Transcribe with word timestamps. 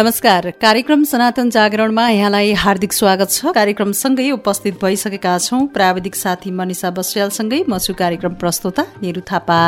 नमस्कार। 0.00 0.50
कार्यक्रम 0.50 1.02
सनातन 1.04 1.50
जागरणमा 1.50 2.08
यहाँलाई 2.08 2.52
हार्दिक 2.52 2.92
स्वागत 2.92 3.30
छ। 3.30 3.52
कार्यक्रमसँगै 3.54 4.30
उपस्थित 4.30 4.80
भइसकेका 4.82 5.38
छौं। 5.38 5.66
प्राविधिक 5.66 6.16
साथी 6.16 6.50
मनिषा 6.50 6.90
बस्यालसँगै 6.90 7.64
म 7.68 7.78
छु 7.78 7.94
कार्यक्रम 7.94 8.34
प्रस्तोता 8.34 8.86
निरु 9.02 9.20
थापा। 9.20 9.60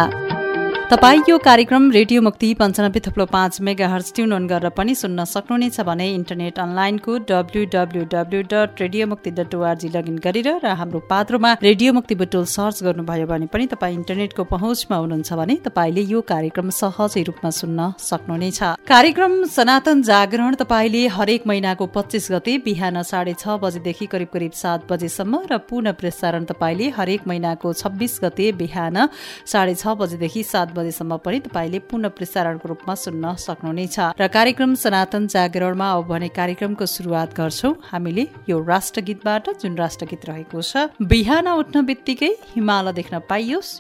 तपाईँ 0.93 1.21
यो 1.29 1.37
कार्यक्रम 1.39 1.91
रेडियो 1.91 2.23
मुक्ति 2.23 2.53
पञ्चानब्बे 2.55 3.01
थप्लो 3.01 3.25
पाँच 3.27 3.61
मेगा 3.61 3.87
हर्स 3.89 4.13
ट्युन 4.15 4.33
अन 4.33 4.47
गरेर 4.47 4.71
पनि 4.77 4.95
सुन्न 4.95 5.25
सक्नुहुनेछ 5.25 5.81
भने 5.81 6.09
इन्टरनेट 6.15 6.59
अनलाइनको 6.59 7.13
W 7.31 7.65
W 7.75 8.03
W 8.13 8.41
dot 8.43 8.81
radio 8.81 9.07
Mukti 9.07 9.31
dot 9.31 9.55
ORG 9.55 9.89
login 9.89 10.19
गरेर 10.19 10.49
र 10.65 10.75
हाम्रो 10.77 10.99
पात्रोमा 11.11 11.53
रेडियो 11.63 11.93
मुक्ति 11.93 12.15
बुटोल 12.15 12.45
सर्च 12.47 12.83
गर्नुभयो 12.83 13.27
भने 13.27 13.47
पनि 13.47 13.67
तपाईँ 13.67 13.95
इन्टरनेटको 13.95 14.45
पहुँचमा 14.45 14.97
हुनुहुन्छ 14.97 15.33
भने 15.33 15.57
तपाईँले 15.65 16.03
यो 16.13 16.21
कार्यक्रम 16.29 16.69
सहजै 16.71 17.23
रूपमा 17.23 17.51
सुन्न 17.61 17.89
सक्नुहुनेछ। 17.99 18.61
कार्यक्रम 18.85 19.33
सनातन 19.57 20.03
जागरण 20.03 20.55
तपाईँले 20.61 21.07
हरेक 21.17 21.47
महिनाको 21.47 21.87
पच्चिस 21.97 22.29
गते 22.33 22.59
बिहान 22.69 23.03
साढे 23.05 23.35
छ 23.39 23.57
बजेदेखि 23.65 24.11
करिब 24.13 24.29
करिब 24.35 24.53
सात 24.61 24.87
बजेसम्म 24.93 25.43
र 25.53 25.59
पुनः 25.73 25.97
प्रसारण 25.97 26.45
तपाईँले 26.53 26.93
हरेक 27.01 27.27
महिनाको 27.27 27.73
छब्बिस 27.81 28.21
गते 28.25 28.53
बिहान 28.61 29.09
साढे 29.49 29.75
छ 29.75 29.99
बजेदेखि 30.05 30.45
सात 30.53 30.81
बजेसम्म 30.83 31.17
पनि 31.23 31.39
तपाईँले 31.47 31.79
पुनः 31.87 32.11
प्रसारणको 32.19 32.67
रूपमा 32.69 32.95
सुन्न 32.99 33.35
सक्नुहुनेछ। 33.39 33.97
र 34.19 34.27
कार्यक्रम 34.27 34.75
सनातन 34.75 35.23
जागरणमा 35.31 35.87
अब 35.95 36.07
भने 36.11 36.29
कार्यक्रमको 36.35 36.87
सुरुवात 36.87 37.31
गर्छौँ। 37.39 37.75
हामीले 37.93 38.25
यो 38.51 38.57
राष्ट्रगीतबाट 38.59 39.45
जुन 39.63 39.73
राष्ट्रगीत 39.79 40.23
रहेको 40.27 40.59
छ 40.61 40.91
बिहान 40.99 41.49
उठ्न 41.55 41.87
बित्तिकै 41.87 42.33
हिमाल 42.53 42.93
देख्न 42.93 43.23
पाइयोस्। 43.31 43.71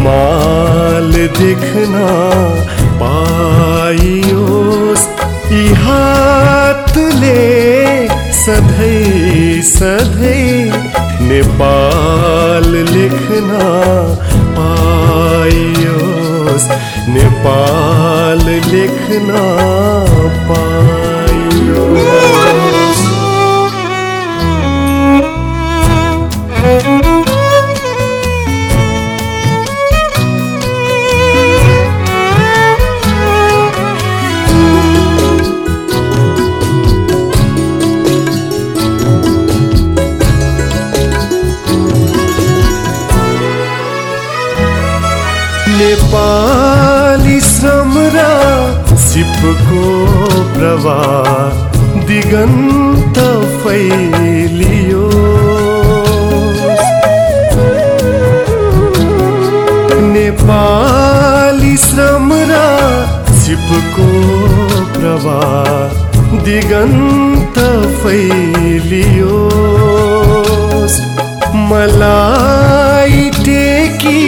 हिमाल 0.00 1.12
देख्न 1.36 1.94
पाइयोस् 3.00 4.22
यी 5.52 5.64
हातले 5.80 7.42
सधैँ 8.40 9.60
सधैँ। 9.70 10.54
नेपाल 11.28 12.70
लेख्न 12.94 13.50
पाइयोस् 14.56 15.90
नेपाल 17.16 18.44
लेख्न 18.72 19.28
पाइयोस्। 20.50 22.19
सिपको 49.30 49.82
प्रवाह 50.54 51.28
दिगन्त 52.06 53.18
फैलियो। 53.62 55.04
नेपाली 60.14 61.76
श्रम 61.84 62.28
र 62.50 62.58
सिपको 63.42 64.08
प्रवाह 64.98 65.70
दिगन्त 66.48 67.58
फैलियो। 68.02 69.38
मलाई 71.70 73.30
टेकी 73.44 74.20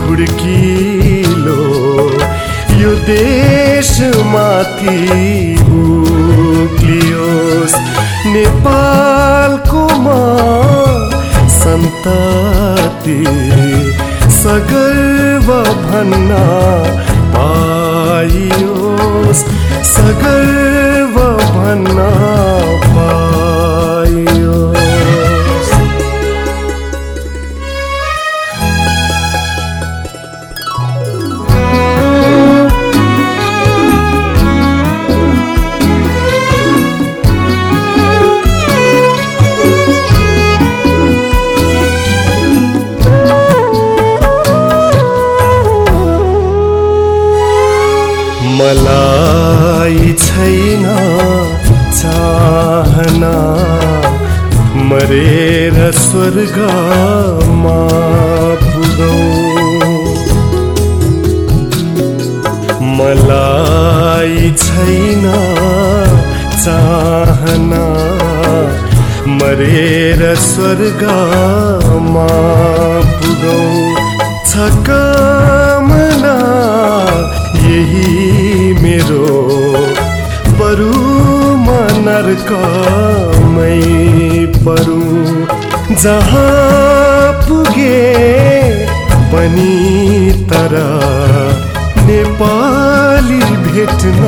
खुड्किलो 0.00 1.60
यो 2.82 2.92
देशमाथि 4.32 4.96
उक्लियोस् 6.62 7.76
नेपालको 8.34 9.84
म 10.04 10.06
सन्तति 11.56 13.18
सगर्व 14.42 15.48
भन्न 15.84 16.30
पाइयोस्। 17.36 18.62
सगर्व 19.92 20.81
स्वर्गमा 70.82 72.30
पुगौँ। 73.18 73.74
छ 74.50 74.52
कामना 74.86 76.32
यही 77.66 78.08
मेरो 78.82 79.28
बरु 80.60 80.96
म 81.66 81.68
नर्कमै 82.06 83.78
परू। 84.66 85.04
जहाँ 86.02 87.30
पुगे 87.46 88.02
पनि 89.32 89.76
तर 90.50 90.74
नेपाली 92.10 93.40
भेट्न 93.70 94.22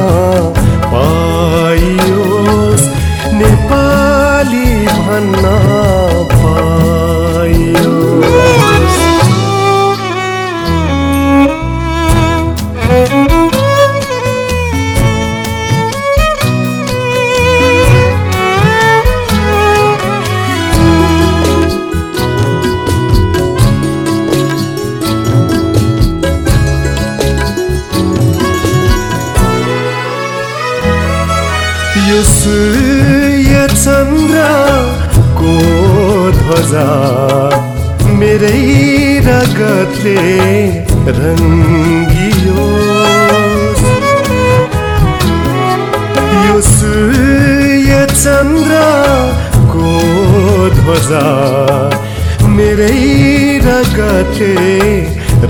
पाइयोस्। 0.94 2.86
नेपाली 3.42 4.03
भन्न 5.06 5.44
पाइयोस् 6.32 7.13
ध्वजा 36.74 38.14
मेरै 38.18 38.62
रगतले 39.26 40.22
रङ्गियो। 41.18 42.64
यो 46.46 46.56
सूर्य 46.68 47.92
चन्द्रको 48.22 49.92
ध्वजा 50.78 51.22
मेरै 52.56 52.98
रगतले 53.68 54.74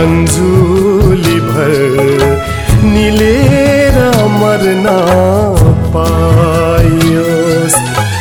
अन्जुली 0.00 1.38
भर 1.50 2.58
निलेर 2.84 3.96
मर्न 4.40 4.86
पाइयोस्। 5.94 7.76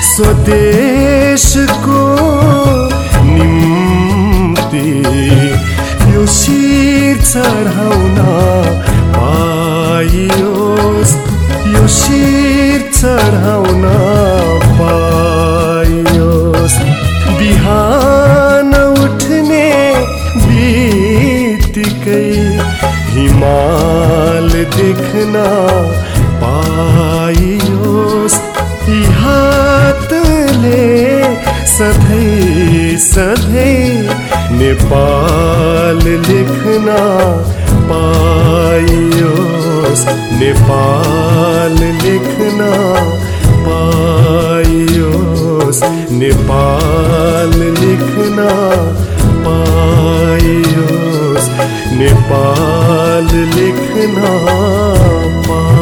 स्वदेशको 0.09 2.03
निम्ति 3.33 4.87
यो 6.13 6.23
शिर 6.35 7.15
चढाउन 7.21 8.17
पाइयोस्। 9.17 11.13
यो 11.75 11.83
शिर 11.97 12.79
चढाउन 12.99 13.83
देख्न 25.09 25.41
पाइयोस् 26.41 28.35
यी 28.89 28.99
हातले 29.19 30.81
सधैँ 31.73 32.97
सधैँ 33.05 33.87
नेपाल 34.59 36.03
लिखना 36.27 36.99
पाइयोस्, 37.89 40.03
नेपाल 40.41 41.77
लिखना 42.03 42.71
पाइयोस्, 43.65 45.81
नेपाल 46.21 47.57
लिखना 47.81 48.49
पाइयोस्, 49.47 51.49
नेपाल 51.99 53.29
लेख्न 53.55 53.78
पाइयोस् 53.99 55.78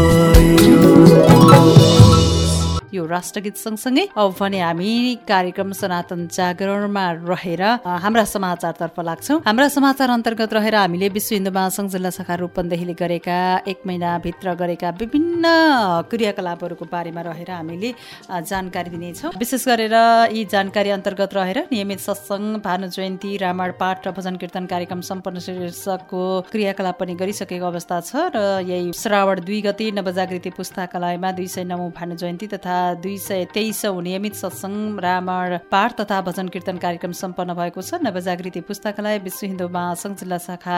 राष्ट्रगीत 3.07 3.55
सँगसँगै 3.57 4.07
अब 4.17 4.35
भने 4.39 4.59
हामी 4.61 4.91
कार्यक्रम 5.27 5.71
सनातन 5.81 6.27
जागरणमा 6.31 7.05
रहेर 7.27 7.63
हाम्रा 8.03 8.23
समाचारतर्फ 8.27 8.99
लाग्छौँ। 9.09 9.39
हाम्रा 9.47 9.67
समाचार 9.69 10.09
अन्तर्गत 10.09 10.53
रहेर 10.53 10.75
हामीले 10.75 11.09
विश्व 11.17 11.35
हिन्दू 11.35 11.51
महासङ्घ 11.51 11.89
जिल्ला 11.91 12.09
शाखा 12.17 12.35
रूपन्देहीले 12.43 12.93
गरेका 13.01 13.37
एक 13.67 13.79
महिनाभित्र 13.87 14.53
गरेका 14.61 14.89
विभिन्न 14.99 15.45
क्रियाकलापहरूको 16.11 16.85
बारेमा 16.91 17.21
रहेर 17.29 17.51
हामीले 17.51 17.93
जानकारी 18.51 18.89
दिनेछौँ। 18.89 19.31
विशेष 19.39 19.67
गरेर 19.67 19.95
यी 20.33 20.45
जानकारी 20.51 20.89
अन्तर्गत 20.97 21.33
रहेर 21.33 21.57
नियमित 21.71 21.99
सत्सङ्ग 21.99 22.61
भानु 22.65 22.87
जयन्ती 22.87 23.31
रामायण 23.37 23.71
पाठ 23.79 24.07
र 24.07 24.11
भजन 24.17 24.35
कीर्तन 24.41 24.65
कार्यक्रम 24.67 25.01
सम्पन्न 25.09 25.39
शीर्षकको 25.47 26.23
क्रियाकलाप 26.51 26.99
पनि 26.99 27.13
गरिसकेको 27.21 27.65
अवस्था 27.67 27.99
छ 28.01 28.29
र 28.35 28.37
यही 28.67 28.91
श्रावण 28.93 29.39
दुई 29.47 29.61
गते 29.67 29.91
नवजागृति 29.97 30.49
पुस्तकालयमा 30.57 31.31
दुई 31.37 31.47
सय 31.47 31.63
नौ 31.71 31.77
भानु 31.97 32.15
जयन्ती 32.15 32.47
तथा 32.53 32.77
दुई 32.97 33.17
सय 33.19 33.45
तेइसौँ 33.53 34.01
नियमित 34.01 34.35
सत्सङ्ग 34.35 34.99
रामायण 34.99 35.57
पाठ 35.71 35.99
तथा 35.99 36.21
भजन 36.21 36.47
कीर्तन 36.47 36.77
कार्यक्रम 36.77 37.11
सम्पन्न 37.13 37.53
भएको 37.53 37.81
छ। 37.81 38.01
नवजागृति 38.01 38.61
पुस्तकालय 38.61 39.17
विश्व 39.19 39.45
हिन्दू 39.45 39.67
महासङ्घ 39.69 40.15
जिल्ला 40.17 40.37
शाखा 40.37 40.77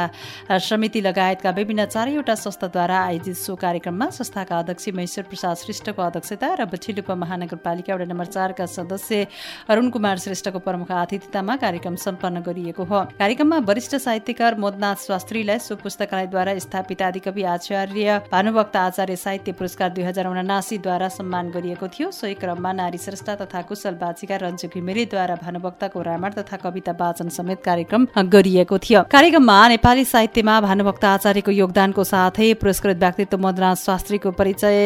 समिति 0.60 1.02
लगायतका 1.02 1.50
विभिन्न 1.52 1.86
चारैवटा 1.88 2.36
संस्थाद्वारा 2.36 3.00
आयोजित 3.00 3.38
सो 3.38 3.56
कार्यक्रममा 3.58 4.10
संस्थाका 4.12 4.60
अध्यक्ष 4.60 4.90
महेश्वर 4.96 5.24
प्रसाद 5.30 5.56
श्रेष्ठको 5.58 6.02
अध्यक्षता 6.02 6.54
र 6.56 6.66
बछिलुपा 6.66 7.16
महानगरपालिका 7.16 7.96
वडा 7.96 8.06
नम्बर 8.06 8.26
चारका 8.28 8.66
सदस्य 8.68 9.28
अरुण 9.70 9.90
कुमार 9.90 10.18
श्रेष्ठको 10.20 10.60
प्रमुख 10.60 10.92
आतिथ्यतामा 10.94 11.56
कार्यक्रम 11.58 11.96
सम्पन्न 12.00 12.42
गरिएको 12.42 12.84
हो। 12.84 13.00
कार्यक्रममा 13.20 13.58
वरिष्ठ 13.70 13.96
साहित्यकार 13.98 14.56
मोदनाथ 14.60 14.96
शास्त्रीलाई 15.08 15.60
सो 15.60 15.76
पुस्तकालयद्वारा 15.78 16.58
स्थापित 16.60 17.02
आदिकवि 17.02 17.44
आचार्य 17.56 18.18
भानुभक्त 18.32 18.76
आचार्य 18.78 19.16
साहित्य 19.18 19.52
पुरस्कार 19.54 19.90
दुई 19.90 20.04
हजार 20.04 20.28
उनासीद्वारा 20.28 21.08
सम्मान 21.10 21.50
गरिएको 21.52 21.88
थियो। 21.90 22.09
सोही 22.12 22.34
क्रममा 22.36 22.72
नारी 22.74 22.98
श्रेष्ठ 22.98 23.30
तथा 23.40 23.62
कुशल 23.62 23.94
बाचिका 23.96 24.36
रञ्जु 24.42 24.68
घिमिरेद्वारा 24.68 25.36
भानुभक्तको 25.44 26.02
रामायण 26.02 26.34
तथा 26.34 26.58
कविता 26.58 26.92
वाचन 27.00 27.30
समेत 27.30 27.62
कार्यक्रम 27.66 28.06
गरिएको 28.18 28.78
थियो। 28.80 29.02
कार्यक्रममा 29.12 29.58
नेपाली 29.68 30.06
साहित्यमा 30.06 30.60
भानुभक्त 30.62 31.06
आचार्यको 31.06 31.52
योगदानको 31.52 32.04
साथै 32.04 32.54
पुरस्कृत 32.62 32.98
व्यक्तित्व 33.00 33.38
मदनाथ 33.40 33.76
शास्त्रीको 33.78 34.32
परिचय 34.32 34.78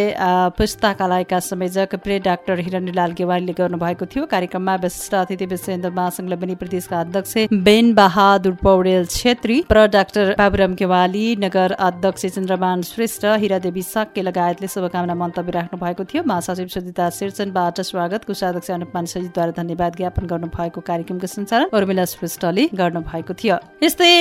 पुस्तकालयका 0.58 1.40
संयोजक 1.42 1.96
प्रिय 2.04 2.20
डाक्टर 2.28 2.60
हिरण्यलाल 2.60 3.12
गेवालीले 3.14 3.54
गर्नुभएको 3.54 4.06
थियो। 4.06 4.26
कार्यक्रममा 4.28 4.76
विशिष्ट 4.84 5.14
अतिथि 5.16 5.46
विश्व 5.46 5.72
हिन्दू 5.72 5.92
महासङ्घ 5.94 6.30
लबनी 6.32 6.56
प्रदेशका 6.56 7.00
अध्यक्ष 7.00 7.34
बेन 7.64 7.94
बहादुर 7.96 8.54
पौडेल 8.64 9.06
छेत्री 9.08 9.62
प्र 9.70 9.88
डाक्टर 9.96 10.34
बाबुराम 10.38 10.74
गेवाली 10.76 11.26
नगर 11.40 11.72
अध्यक्ष 11.82 12.26
चन्द्रमान 12.28 12.82
श्रेष्ठ 12.84 13.26
हिरादेवी 13.40 13.82
साक्य 13.84 14.22
लगायतले 14.24 14.68
शुभकामना 14.68 15.16
मन्तव्य 15.16 15.52
राख्नु 15.52 15.80
भएको 15.80 16.04
थियो। 16.04 16.24
महासचिव 16.28 16.68
सुजिता 16.68 17.10
सिर्चनबाट 17.14 17.82
स्वागत। 17.84 18.26
कोषाध्यक्ष 18.26 18.72
अनुपमान 18.72 19.06
सजितद्वारा 19.06 19.52
धन्यवाद 19.58 19.96
ज्ञापन 19.98 20.26
गर्नु 20.26 20.48
भएको 20.50 20.82
कार्यक्रमको 20.82 21.28
सञ्चालन 21.28 21.68
उर्मिला 21.72 22.06
श्रेष्ठले 22.10 22.64
गर्नु 22.74 23.02
भएको 23.06 23.34
थियो। 23.34 23.58
यस्तै 23.84 24.12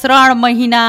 श्रावण 0.00 0.34
महिना 0.40 0.80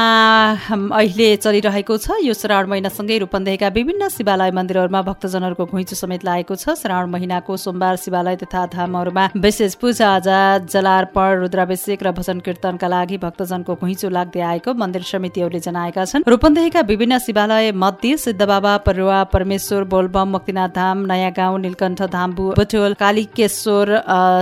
अहिले 0.92 1.28
चलिरहेको 1.36 1.96
छ। 1.96 2.16
यो 2.24 2.34
श्रावण 2.34 2.66
महिनासँगै 2.72 3.18
रूपन्देहीका 3.18 3.68
विभिन्न 3.68 4.08
शिवालय 4.08 4.50
मन्दिरहरूमा 4.50 5.02
भक्तजनहरूको 5.02 5.64
घुइँचो 5.66 5.96
समेत 5.96 6.24
लागेको 6.24 6.54
छ। 6.56 6.76
श्रावण 6.80 7.10
महिनाको 7.10 7.56
सोमबार 7.56 7.96
शिवालय 8.00 8.36
तथा 8.42 8.66
धामहरूमा 8.72 9.24
विशेष 9.36 9.74
पूजाआजा 9.76 10.40
जलार्पण 10.66 11.28
रुद्राभिषेक 11.42 12.02
र 12.02 12.10
भजन 12.16 12.40
कीर्तनका 12.40 12.88
लागि 12.88 13.16
भक्तजनको 13.18 13.74
घुइँचो 13.76 14.08
लाग्दै 14.08 14.40
आएको 14.40 14.74
मन्दिर 14.74 15.02
समितिहरूले 15.04 15.60
जनाएका 15.60 16.04
छन्। 16.04 16.24
रूपन्देहीका 16.26 16.80
विभिन्न 16.88 17.18
शिवालय 17.20 17.72
मध्ये 17.76 18.16
सिद्ध 18.16 18.42
बाबा 18.42 18.76
परुवा 18.86 19.22
परमेश्वर 19.32 19.84
बोलबम 19.92 20.28
मुक्तिनाथ 20.32 20.68
धाम 20.72 21.06
नयाँ 21.06 21.30
गाउँ 21.42 21.58
नीलकण्ठ 21.60 22.02
धाम्बु 22.14 22.48
बुटोल 22.56 22.94
कालिकेश्वर 23.02 23.88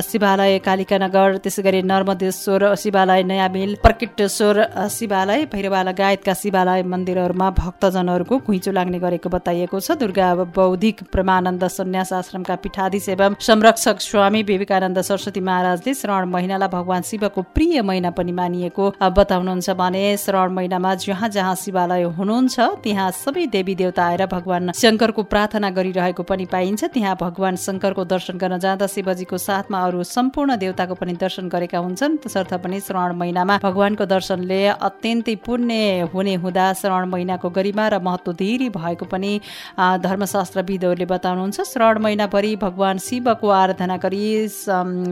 शिवालय 0.04 0.59
कालिकानगर 0.69 1.37
त्यसै 1.45 1.62
गरी 1.62 1.83
नर्मदेश्वर 1.90 2.62
शिवालय 2.83 3.23
नयाँ 3.30 3.49
मिल 3.50 3.75
प्रकिटेश्वर 3.83 4.57
शिवालय 4.90 5.45
भैरवा 5.52 5.83
लगायतका 5.88 6.35
शिवालय 6.42 6.83
मन्दिरहरूमा 6.92 7.49
भक्तजनहरूको 7.59 8.38
घुइँचो 8.47 8.73
लाग्ने 8.73 8.99
गरेको 9.00 9.28
बताइएको 9.30 9.80
छ। 9.80 9.97
दुर्गा 10.00 10.28
बौद्धिक 10.57 11.02
प्रेमानन्द 11.12 11.64
सन्यास 11.71 12.12
आश्रमका 12.12 12.54
पीठाधीश 12.64 13.09
एवं 13.09 13.35
संरक्षक 13.40 14.00
स्वामी 14.00 14.42
विवेकानन्द 14.50 15.00
सरस्वती 15.00 15.40
महाराजले 15.49 15.95
श्रावण 15.95 16.28
महिनालाई 16.35 16.69
भगवान 16.69 17.02
शिवको 17.11 17.42
प्रिय 17.57 17.83
महिना 17.83 18.11
पनि 18.19 18.33
मानिएको 18.40 18.92
बताउनुहुन्छ 19.19 19.71
भने 19.80 20.04
श्रावण 20.25 20.52
महिनामा 20.59 20.95
जहाँ 21.07 21.28
जहाँ 21.30 21.54
शिवालय 21.64 22.02
हुनुहुन्छ 22.19 22.61
त्यहाँ 22.85 23.11
सबै 23.23 23.47
देवी 23.57 23.75
देवता 23.80 24.04
आएर 24.04 24.26
भगवान 24.28 24.73
शङ्करको 24.83 25.23
प्रार्थना 25.33 25.71
गरिरहेको 25.78 26.23
पनि 26.30 26.47
पाइन्छ। 26.52 26.89
त्यहाँ 26.92 27.16
भगवान 27.20 27.56
शङ्करको 27.56 28.04
दर्शन 28.04 28.38
गर्न 28.38 28.59
जाँदा 28.59 28.87
शिवजीको 28.87 29.38
साथमा 29.38 29.78
अरू 29.80 30.02
सम्पूर्ण 30.06 30.56
देवताको 30.59 30.94
पनि 30.94 31.12
दर्शन 31.16 31.49
गरेका 31.49 31.78
हुन्छन्। 31.78 32.16
तसर्थ 32.25 32.54
पनि 32.62 32.80
श्रावण 32.80 33.16
महिनामा 33.16 33.59
भगवानको 33.62 34.04
दर्शनले 34.06 34.61
अत्यन्तै 34.80 35.35
पुण्य 35.47 36.09
हुने 36.12 36.35
हुँदा 36.42 36.66
श्रावण 36.80 37.09
महिनाको 37.09 37.49
गरिमा 37.50 37.88
र 37.88 37.99
महत्व 38.00 38.32
धेरै 38.35 38.68
भएको 38.70 39.04
पनि 39.06 39.32
धर्मशास्त्रविदहरूले 39.78 41.06
बताउनुहुन्छ। 41.06 41.61
श्रावण 41.62 41.99
महिनाभरि 42.02 42.54
भगवान 42.59 42.99
शिवको 42.99 43.49
आराधना 43.49 43.97
गरी 43.97 44.25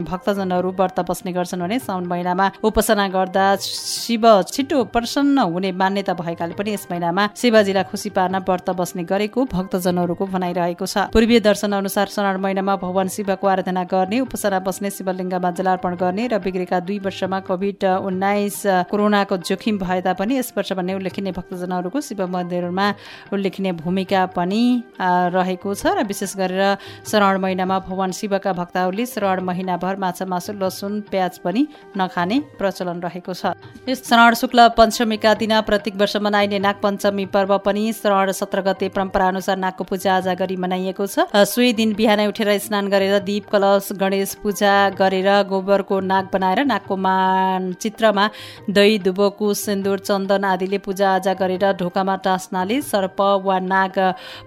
भक्तजनहरू 0.09 0.69
व्रत 0.79 0.99
बस्ने 1.09 1.31
गर्छन् 1.33 1.61
भने 1.61 1.79
साउन 1.79 2.05
महिनामा 2.05 2.45
उपासना 2.63 3.07
गर्दा 3.09 3.45
शिव 3.59 4.25
छिटो 4.51 4.83
प्रसन्न 4.93 5.37
हुने 5.53 5.71
मान्यता 5.71 6.13
भएकाले 6.13 6.53
पनि 6.53 6.73
यस 6.73 6.87
महिनामा 6.91 7.23
शिवजीलाई 7.35 7.83
खुसी 7.91 8.09
पार्न 8.11 8.37
व्रत 8.43 8.69
बस्ने 8.79 9.03
गरेको 9.03 9.45
भक्तजनहरूको 9.45 10.25
भनाइरहेको 10.25 10.85
छ। 10.85 11.09
पूर्वीय 11.13 11.39
दर्शन 11.39 11.68
अनुसार 11.73 12.07
श्रावण 12.09 12.39
महिनामा 12.41 12.75
भगवान 12.75 13.07
शिवको 13.09 13.47
आराधना 13.47 13.83
गर्ने 13.85 14.19
उपासना 14.19 14.59
बस्ने 14.59 14.89
शिवलिङ्गमा 14.89 15.51
जलार्पण 15.51 15.95
गर्ने 15.95 16.27
र 16.27 16.39
बिग्रेका 16.39 16.79
दुई 16.81 16.97
वर्षमा 16.99 17.39
कोभिड 17.47 17.83
उन्नाइस 18.09 18.61
कोरोनाको 18.91 19.37
जोखिम 19.49 19.77
भए 19.79 20.01
तापनि 20.01 20.37
यस 20.37 20.53
वर्ष 20.57 20.73
भन्ने 20.73 20.93
उल्लेखनीय 20.95 21.33
भक्तजनहरूको 21.33 22.01
शिव 22.01 22.25
मन्दिरमा 22.27 22.87
उल्लेखनीय 23.33 23.71
भूमिका 23.81 24.25
पनि 24.35 24.63
रहेको 24.99 25.73
छ 25.73 25.95
र 25.95 26.03
विशेष 26.05 26.35
गरेर 26.37 26.63
श्रावण 27.05 27.37
महिनामा 27.39 27.79
भगवान 27.87 28.11
शिवका 28.19 28.53
भक्तहरूले 28.53 29.05
श्रावण 29.05 29.43
महिनाभर 29.45 29.95
माछा 29.99 30.25
मासु 30.25 30.53
लसुन 30.59 31.01
प्याज 31.11 31.39
पनि 31.39 31.67
नखाने 31.97 32.39
प्रचलन 32.59 32.99
रहेको 33.01 33.33
छ। 33.33 33.53
यस 33.89 34.07
श्रावण 34.07 34.33
शुक्ल 34.35 34.67
पञ्चमीका 34.77 35.33
दिन 35.35 35.53
प्रत्येक 35.67 35.95
वर्ष 35.99 36.15
मनाइने 36.23 36.59
नाग 36.59 36.75
पञ्चमी 36.83 37.25
पर्व 37.33 37.57
पनि 37.65 37.83
श्रावण 37.93 38.31
सत्र 38.31 38.61
गते 38.61 38.89
परम्परा 38.89 39.27
अनुसार 39.27 39.57
नागको 39.57 39.83
पूजा 39.83 40.15
आजा 40.15 40.33
गरी 40.33 40.55
मनाइएको 40.55 41.05
छ। 41.07 41.27
सोही 41.59 41.71
दिन 41.75 41.89
बिहानै 41.93 42.25
उठेर 42.27 42.49
स्नान 42.57 42.85
गरेर 42.87 43.13
दीप 43.21 43.47
कलश 43.49 43.87
गणेश 43.99 44.33
पूजा 44.39 44.73
गरेर 44.95 45.25
गोबरको 45.47 45.95
नाग 46.01 46.27
बनाएर 46.33 46.59
नागको 46.65 46.95
मान 46.97 47.65
चित्रमा 47.77 48.27
दही 48.71 48.93
दुबोकु 49.01 49.49
सिन्दुर 49.61 49.99
चन्दन 50.01 50.45
आदिले 50.45 50.77
पूजा 50.85 51.09
आजा 51.13 51.33
गरेर 51.35 51.65
ढोकामा 51.75 52.15
टाँस्नाले 52.21 52.77
सर्प 52.83 53.19
वा 53.43 53.57
नाग 53.65 53.99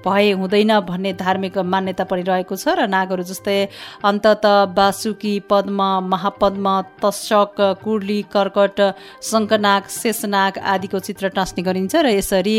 भए 0.07 0.31
हुँदैन 0.35 0.73
भन्ने 0.83 1.13
धार्मिक 1.15 1.59
मान्यता 1.67 2.07
पनि 2.07 2.23
रहेको 2.23 2.57
छ 2.57 2.75
र 2.75 2.89
नागहरू 2.89 3.29
जस्तै 3.29 3.59
अन्तत 4.05 4.49
बासुकी 4.73 5.35
पद्म 5.51 5.91
महापद्म 6.09 6.75
तशक 6.99 7.63
कुर्ली 7.85 8.19
कर्कट 8.31 8.83
शङ्खनाग 9.25 9.93
शेषनाग 9.93 10.63
आदिको 10.71 11.03
चित्र 11.03 11.33
टाँस्ने 11.37 11.67
गरिन्छ 11.69 11.95
र 12.01 12.17
यसरी 12.17 12.57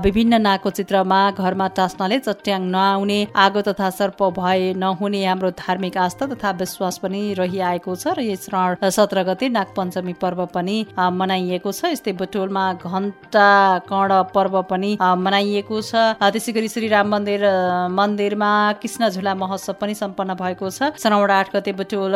विभिन्न 0.00 0.42
नागको 0.42 0.74
चित्रमा 0.80 1.22
घरमा 1.38 1.70
टाँस्नाले 1.76 2.22
चट्याङ 2.22 2.72
नआउने 2.72 3.20
आगो 3.40 3.68
तथा 3.70 3.88
सर्प 3.92 4.22
भए 4.38 4.72
नहुने 4.76 5.24
हाम्रो 5.24 5.50
धार्मिक 5.58 5.96
आस्था 5.98 6.26
तथा 6.26 6.50
विश्वास 6.60 6.98
पनि 6.98 7.20
रहिआएको 7.34 7.94
छ 7.96 8.14
र 8.16 8.20
यस 8.22 8.44
श्रावण 8.44 8.88
सत्र 8.90 9.22
गते 9.24 9.48
नागपञ्चमी 9.50 10.12
पर्व 10.22 10.44
पनि 10.54 10.76
मनाइएको 10.96 11.72
छ। 11.72 11.92
यस्तै 11.92 12.12
बुटोलमा 12.20 12.64
घन्टा 12.74 13.48
कर्ण 13.88 14.22
पर्व 14.34 14.54
पनि 14.70 14.90
मनाइएको 15.00 15.80
छ। 15.82 15.92
त्यसै 16.20 16.52
गरी 16.52 16.68
श्री 16.68 16.88
राम 16.88 17.08
मन्दिर 17.10 17.44
मन्दिरमा 17.92 18.50
कृष्ण 18.82 19.08
झुला 19.10 19.34
महोत्सव 19.34 19.74
पनि 19.80 19.94
सम्पन्न 19.94 20.34
भएको 20.40 20.70
छ। 20.70 20.94
श्रावण 21.02 21.30
आठ 21.30 21.48
गते 21.56 21.72
बुटोल 21.74 22.14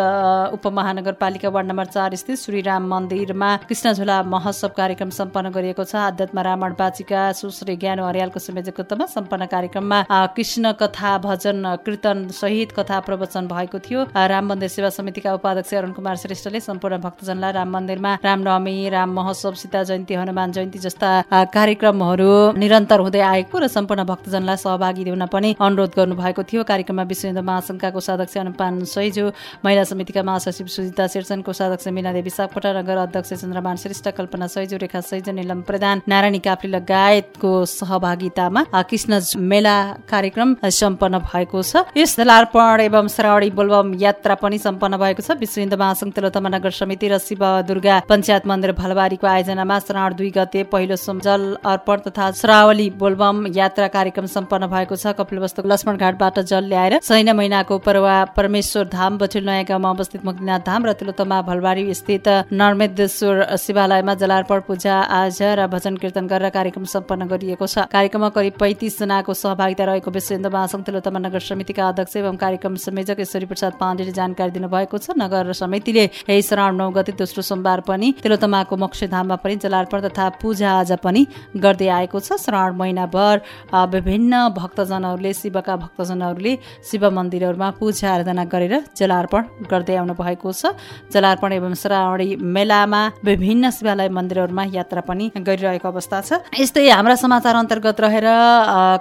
उपमहानगरपालिका 0.54 1.49
वार्ड 1.49 1.69
नम्बर 1.69 1.87
चार 1.95 2.14
स्थित 2.16 2.38
श्रीराम 2.38 2.83
मन्दिरमा 2.88 3.50
कृष्ण 3.69 3.93
झुला 3.93 4.23
महोत्सव 4.28 4.71
कार्यक्रम 4.76 5.11
सम्पन्न 5.12 5.50
गरिएको 5.50 5.85
छ। 5.85 5.95
आध्यात्म 6.04 6.38
रावण 6.47 6.73
बाचिका 6.78 7.21
सुश्री 7.35 7.76
ज्ञान 7.76 8.00
हरियालको 8.00 8.38
संयोजकत्वमा 8.40 9.07
सम्पन्न 9.14 9.47
कार्यक्रममा 9.47 9.99
कृष्ण 10.37 10.73
कथा 10.81 11.12
भजन 11.25 11.53
कीर्तन 11.84 12.26
सहित 12.32 12.73
कथा 12.73 12.99
प्रवचन 13.06 13.46
भएको 13.46 13.78
थियो। 13.78 14.00
राम 14.14 14.44
मन्दिर 14.49 14.68
सेवा 14.68 14.90
समितिका 14.90 15.34
उपाध्यक्ष 15.34 15.75
अरुण 15.75 15.92
कुमार 15.92 16.16
श्रेष्ठले 16.16 16.61
सम्पूर्ण 16.61 16.99
भक्तजनलाई 17.00 17.52
राम 17.52 17.68
मन्दिरमा 17.73 18.12
रामनवमी 18.25 18.88
राम 18.88 19.11
महोत्सव 19.14 19.54
सीता 19.54 19.82
जयन्ती 19.82 20.14
हनुमान 20.14 20.52
जयन्ती 20.52 20.78
जस्ता 20.78 21.11
कार्यक्रमहरू 21.54 22.30
निरन्तर 22.58 23.00
हुँदै 23.00 23.20
आएको 23.23 23.58
र 23.58 23.66
सम्पूर्ण 23.68 24.04
भक्तजनलाई 24.04 24.56
सहभागी 24.56 25.08
हुन 25.11 25.26
पनि 25.28 25.54
अनुरोध 25.61 25.92
गर्नु 25.96 26.14
भएको 26.16 26.42
थियो। 26.42 26.64
कार्यक्रममा 26.64 27.02
विश्व 27.04 27.26
हिन्दू 27.28 27.42
महासङ्घका 27.42 27.90
कोषाध्यक्ष 27.90 28.37
अनुपान 28.38 28.84
सैजु 28.87 29.25
महिला 29.64 29.84
समितिका 29.84 30.23
महासचिव 30.23 30.66
सुजिता 30.66 31.06
शेरचन 31.06 31.42
कोषाध्यक्ष 31.42 31.88
मीना 31.94 32.12
देवी 32.12 32.30
सापकोटा 32.30 32.73
नगर 32.78 32.96
अध्यक्ष 33.04 33.32
चन्द्रमान 33.34 33.76
श्रेष्ठ 33.82 34.08
कल्पना 34.16 34.46
सैजु 34.54 34.76
रेखा 34.82 35.00
सैजु 35.02 35.32
निलम 35.32 35.61
प्रधान 35.68 36.02
नारायणी 36.08 36.38
काफ्ली 36.46 36.70
लगायतको 36.70 37.52
सहभागितामा 37.75 38.64
कृष्ण 38.90 39.20
मेला 39.50 39.76
कार्यक्रम 40.11 40.54
सम्पन्न 40.80 41.18
भएको 41.44 41.60
छ। 41.62 41.84
यस 41.92 42.16
जलार्पण 42.16 42.80
एवं 42.80 43.06
श्रावणी 43.12 43.50
बोलबम 43.52 43.92
यात्रा 44.00 44.34
पनि 44.40 44.58
सम्पन्न 44.58 44.96
भएको 44.96 45.20
छ। 45.20 45.36
विश्व 45.36 45.60
हिन्दू 45.60 45.76
महासङ्घ 45.76 46.12
तिलोत्तमा 46.16 46.48
नगर 46.48 46.72
समिति 46.72 47.08
र 47.12 47.18
शिव 47.20 47.44
दुर्गा 47.68 48.00
पञ्चायत 48.08 48.46
मन्दिर 48.48 48.72
भलबारीको 48.72 49.26
आयोजनामा 49.28 49.78
श्रावण 49.78 50.14
दुई 50.16 50.30
गते 50.32 50.62
पहिलो 50.72 50.96
जल 50.96 51.42
अर्पण 51.62 51.98
तथा 52.08 52.30
श्रावली 52.40 52.88
बोलबम 52.96 53.36
यात्रा 53.52 53.88
कार्यक्रम 53.92 54.26
सम्पन्न 54.26 54.66
भएको 54.72 54.96
छ। 54.96 55.12
कपिलवस्तु 55.14 55.62
लक्ष्मण 55.68 55.96
घाटबाट 55.96 56.38
जल 56.48 56.64
ल्याएर 56.64 56.98
सैन 57.04 57.30
महिनाको 57.36 57.78
परवा 57.78 58.16
परमेश्वर 58.32 58.84
धाम 58.88 59.18
बछिल 59.18 59.44
नयाँ 59.44 59.64
गाउँमा 59.68 59.90
अवस्थित 59.90 60.24
मुक्तिनाथ 60.24 60.60
धाम 60.64 60.86
र 60.86 60.92
तिलोत्तमा 60.96 61.40
भलबारी 61.42 61.94
स्थित 61.94 62.28
नर्मेदेश्वर 62.52 63.56
शिवालयमा 63.56 64.14
जलार्पण 64.14 64.60
पूजा 64.66 64.96
आज 65.20 65.42
र 65.58 65.66
भजन 65.68 65.96
कीर्तन 65.98 66.26
गरेर 66.26 66.50
कार्यक्रम 66.50 66.84
सम्पन्न 66.86 67.26
गरिएको 67.26 67.66
छ। 67.66 67.86
कार्यक्रममा 67.92 68.28
करिब 68.30 68.54
पैँतिस 68.60 68.98
जनाको 68.98 69.34
सहभागिता 69.34 69.84
रहेको 69.84 70.10
विश्व 70.10 70.34
हिन्दू 70.34 70.50
महासङ्घ 70.50 70.84
तिलोत्तमा 70.86 71.18
नगर 71.35 71.43
समितिका 71.43 71.88
अध्यक्ष 71.88 72.17
एवं 72.17 72.37
कार्यक्रम 72.38 72.75
संयोजक 72.79 73.21
ईश्वरी 73.21 73.47
प्रसाद 73.50 73.73
पाण्डेले 73.75 74.12
जानकारी 74.14 74.50
दिनुभएको 74.55 74.99
छ। 74.99 75.19
नगर 75.19 75.50
समितिले 75.50 76.05
यही 76.31 76.43
श्रावण 76.47 76.76
नौ 76.79 76.91
गते 76.95 77.12
दोस्रो 77.19 77.43
सोमबार 77.43 77.81
पनि 77.83 78.14
तिलोत्तमाको 78.23 78.76
मोक्षधाममा 78.79 79.37
पनि 79.43 79.57
जलार्पण 79.59 80.00
तथा 80.07 80.29
पूजा 80.38 80.71
आज 80.79 80.93
पनि 81.03 81.26
गर्दै 81.59 81.88
आएको 81.91 82.19
छ। 82.23 82.38
श्रावण 82.38 82.79
महिनाभर 82.79 83.35
विभिन्न 83.75 84.33
भक्तजनहरूले 84.55 85.33
शिवका 85.35 85.75
भक्तजनहरूले 85.76 86.53
शिव 86.87 87.03
मन्दिरहरूमा 87.11 87.71
पूजा 87.83 88.14
आराधना 88.14 88.45
गरेर 88.47 88.75
जलार्पण 88.95 89.67
गर्दै 89.67 89.97
आउनु 89.99 90.14
भएको 90.14 90.53
छ। 90.55 90.79
जलार्पण 91.11 91.53
एवं 91.59 91.75
श्रावणी 91.75 92.29
मेलामा 92.38 93.03
विभिन्न 93.26 93.75
शिवालय 93.75 94.09
मन्दिरहरूमा 94.14 94.64
यात्रा 94.71 95.03
पनि 95.03 95.31
गरिरहेको 95.35 95.88
अवस्था 95.91 96.21
छ। 96.23 96.47
यस्तै 96.62 96.88
हाम्रा 96.95 97.19
समाचार 97.19 97.55
अन्तर्गत 97.59 98.00
रहेर 98.07 98.29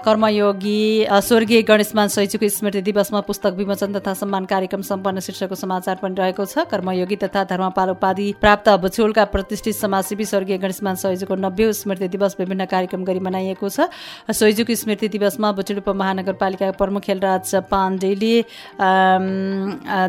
कर्मयोगी 0.02 0.82
स्वर्गीय 1.30 1.62
गणेशमान 1.70 2.08
शैक्षिक 2.24 2.44
स्मृति 2.50 2.82
दिवसमा 2.82 3.20
पुस्तक 3.22 3.54
विमोचन 3.54 3.94
तथा 3.94 4.14
सम्मान 4.16 4.46
कार्यक्रम 4.48 4.82
सम्पन्न 4.82 5.20
शीर्षकको 5.20 5.56
समाचार 5.56 5.96
पनि 6.02 6.16
रहेको 6.16 6.46
छ। 6.46 6.64
कर्मयोगी 6.72 7.16
तथा 7.20 7.44
धर्मपाल 7.44 7.90
उपाधि 7.90 8.28
प्राप्त 8.40 8.70
बुछोलका 8.80 9.26
प्रतिष्ठित 9.28 9.76
समाजसेवी 9.76 10.26
स्वर्गीय 10.26 10.58
गणेशमान 10.58 10.96
सैजुको 10.96 11.36
नब्बे 11.36 11.72
स्मृति 11.76 12.08
दिवस 12.08 12.36
विभिन्न 12.40 12.66
कार्यक्रम 12.66 13.04
गरी 13.04 13.20
मनाइएको 13.20 13.70
छ। 13.70 13.92
सैजुक 14.32 14.72
स्मृति 14.74 15.08
दिवसमा 15.10 15.52
बुचुल 15.52 15.78
उपमहानगरपालिकाका 15.84 16.72
प्रमुख 16.80 17.02
खेलराज 17.04 17.56
पाण्डेले 17.68 18.36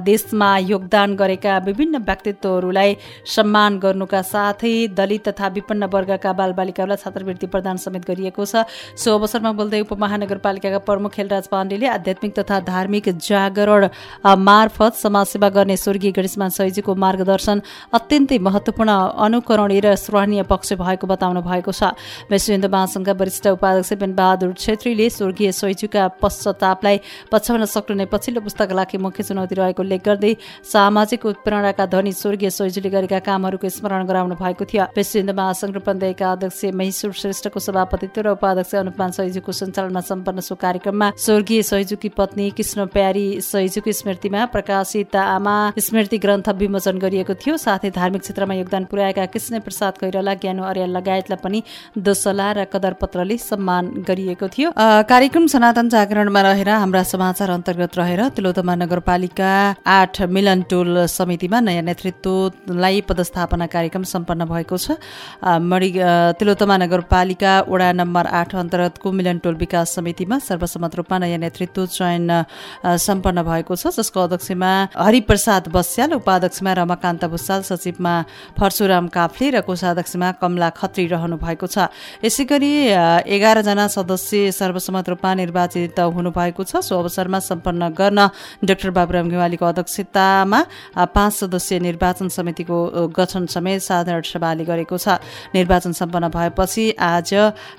देशमा 0.07 0.51
योगदान 0.61 1.17
गरेका 1.17 1.59
विभिन्न 1.67 1.99
व्यक्तित्वहरूलाई 2.05 2.97
सम्मान 3.27 3.79
गर्नुका 3.81 4.23
साथै 4.23 4.75
दलित 4.95 5.29
तथा 5.29 5.49
विपन्न 5.51 5.91
वर्गका 5.91 6.33
बालबालिकाहरूलाई 6.33 7.03
छात्रवृत्ति 7.03 7.47
प्रदान 7.49 7.77
समेत 7.83 8.07
गरिएको 8.07 8.47
छ। 8.47 8.65
सो 8.95 9.19
अवसरमा 9.19 9.53
बोल्दै 9.59 9.81
उपमहानगरपालिकाका 9.81 10.79
प्रमुख 10.87 11.13
खेलराज 11.15 11.49
पाण्डेले 11.49 11.87
आध्यात्मिक 12.05 12.39
तथा 12.39 12.61
धार्मिक 12.61 13.09
जागरण 13.17 13.89
मार्फत 14.45 14.95
समाजसेवा 14.95 15.49
गर्ने 15.49 15.77
स्वर्गीय 15.77 16.13
गणेशमान 16.13 16.51
सैजीको 16.53 16.95
मार्गदर्शन 16.95 17.61
अत्यन्तै 17.97 18.39
महत्त्वपूर्ण 18.45 18.91
अनुकरणीय 19.25 19.81
र 19.81 19.95
सराहनीय 19.97 20.43
पक्ष 20.45 20.73
भएको 20.77 21.07
बताउनु 21.09 21.41
भएको 21.41 21.73
छ। 21.73 21.97
विश्व 22.29 22.53
हिन्दू 22.53 22.69
महासङ्घका 22.69 23.13
वरिष्ठ 23.17 23.47
उपाध्यक्ष 23.57 23.93
बहादुर 24.13 24.53
छेत्रीले 24.55 25.09
स्वर्गीय 25.11 25.53
सैजुका 25.53 26.03
पश्चातापलाई 26.21 26.97
पछ्याउन 27.33 27.65
सक्ने 27.65 28.05
पछिल्लो 28.13 28.41
पुस्तकालयकै 28.45 28.99
मुख्य 29.01 29.23
चुनौती 29.25 29.55
रहेको 29.57 29.81
उल्लेख 29.81 30.01
गर्दै 30.05 30.33
सामाजिक 30.69 31.25
उत्प्रेरणाका 31.25 31.85
धनी 31.89 32.13
स्वर्गीय 32.13 32.51
सैजुले 32.51 32.91
गरेका 32.93 33.19
कामहरूको 33.25 33.69
स्मरण 33.71 34.05
गराउनु 34.05 34.35
भएको 34.37 34.65
थियो। 34.69 34.85
विश्व 34.93 35.19
हिन्दू 35.19 35.35
महासङ्घ 35.41 35.75
रूपन्देहीका 35.75 36.33
अध्यक्ष 36.33 36.61
महेश्वर 36.77 37.13
श्रेष्ठको 37.23 37.59
सभापतित्व 37.61 38.21
र 38.21 38.29
उपाध्यक्ष 38.37 38.75
अनुपान 38.85 39.11
सैजुको 39.17 39.53
सञ्चालनमा 39.55 40.01
सम्पन्न 40.05 40.41
सो 40.45 40.55
कार्यक्रममा 40.55 41.09
स्वर्गीय 41.17 41.63
सैजुकी 41.95 42.09
पत्नी 42.11 42.51
कृष्ण 42.51 42.85
प्यारी 42.91 43.41
सैजुकी 43.41 43.93
स्मृतिमा 43.93 44.45
प्रकाशित 44.51 45.15
आमा 45.17 45.79
स्मृति 45.79 46.19
ग्रन्थ 46.19 46.49
विमोचन 46.59 46.99
गरिएको 46.99 47.35
थियो। 47.39 47.57
साथै 47.57 47.91
धार्मिक 47.95 48.23
क्षेत्रमा 48.23 48.55
योगदान 48.55 48.85
पुर्याएका 48.91 49.27
कृष्ण 49.31 49.61
प्रसाद 49.63 49.95
खैरला 50.01 50.35
ज्ञानो 50.43 50.63
अर्याल 50.65 50.91
लगायतलाई 50.91 51.39
पनि 51.39 51.63
दोसला 51.95 52.51
र 52.51 52.65
कदर 52.67 52.93
पत्रले 52.99 53.37
सम्मान 53.39 54.03
गरिएको 54.03 54.49
थियो। 54.51 54.73
कार्यक्रम 54.75 55.47
सनातन 55.47 55.89
जागरणमा 55.89 56.41
रहेर 56.43 56.69
हाम्रा 56.75 57.03
समाचार 57.05 57.51
अन्तर्गत 57.51 57.99
रहेर 57.99 58.21
तिलोतमा 58.35 58.75
नगरपालिका 58.75 59.53
आठ 59.87 60.23
मिलन 60.35 60.63
टोल 60.67 61.07
समितिमा 61.07 61.61
नयाँ 61.61 61.87
नेतृत्वलाई 61.87 63.01
पदस्थापना 63.07 63.67
कार्यक्रम 63.71 64.03
सम्पन्न 64.03 64.51
भएको 64.51 64.77
छ। 64.83 64.99
मणि 65.63 65.93
तिलोतमा 66.43 66.77
नगरपालिका 66.83 67.55
वडा 67.71 67.93
नम्बर 68.03 68.27
आठ 68.35 68.55
अन्तर्गतको 68.57 69.13
मिलन 69.15 69.39
टोल 69.47 69.55
विकास 69.63 69.95
समितिमा 69.95 70.39
सर्वसम्मत 70.43 70.95
रूपमा 70.97 71.19
नयाँ 71.23 71.39
नेतृत्व 71.39 71.84
चयन 71.87 72.31
सम्पन्न 72.83 73.43
भएको 73.43 73.77
छ 73.77 73.93
जसको 73.95 74.21
अध्यक्षमा 74.21 74.71
हरिप्रसाद 74.97 75.69
बस्याल 75.69 76.13
उपाध्यक्षमा 76.15 76.73
रमाकान्त 76.73 77.25
भुसाल 77.25 77.63
सचिवमा 77.63 78.15
परशुराम 78.59 79.09
काफ्ले 79.09 79.51
र 79.51 79.61
कोषाध्यक्षमा 79.63 80.29
कमला 80.41 80.69
खत्री 80.71 81.07
रहनु 81.07 81.37
भएको 81.37 81.67
छ। 81.67 81.91
यसै 82.25 82.45
गरी 82.45 82.73
एघारजना 83.27 83.87
सदस्य 83.89 84.53
सर्वसम्मत 84.53 85.09
रूपमा 85.09 85.35
निर्वाचित 85.35 86.01
हुनुभएको 86.01 86.63
छ। 86.65 86.81
सो 86.81 86.99
अवसरमा 86.99 87.39
सम्पन्न 87.41 87.89
गर्न 87.93 88.19
डाक्टर 88.65 88.91
बाबुराम 88.91 89.29
घेवालीको 89.29 89.65
अध्यक्षतामा 89.65 90.61
पाँच 91.15 91.33
सदस्यीय 91.35 91.81
निर्वाचन 91.81 92.29
समितिको 92.29 92.77
गठन 93.13 93.47
समेत 93.47 93.83
साधारण 93.83 94.23
सभाले 94.25 94.65
गरेको 94.65 94.97
छ। 94.99 95.21
निर्वाचन 95.55 95.93
सम्पन्न 95.93 96.29
भएपछि 96.29 96.85
आज 96.99 97.33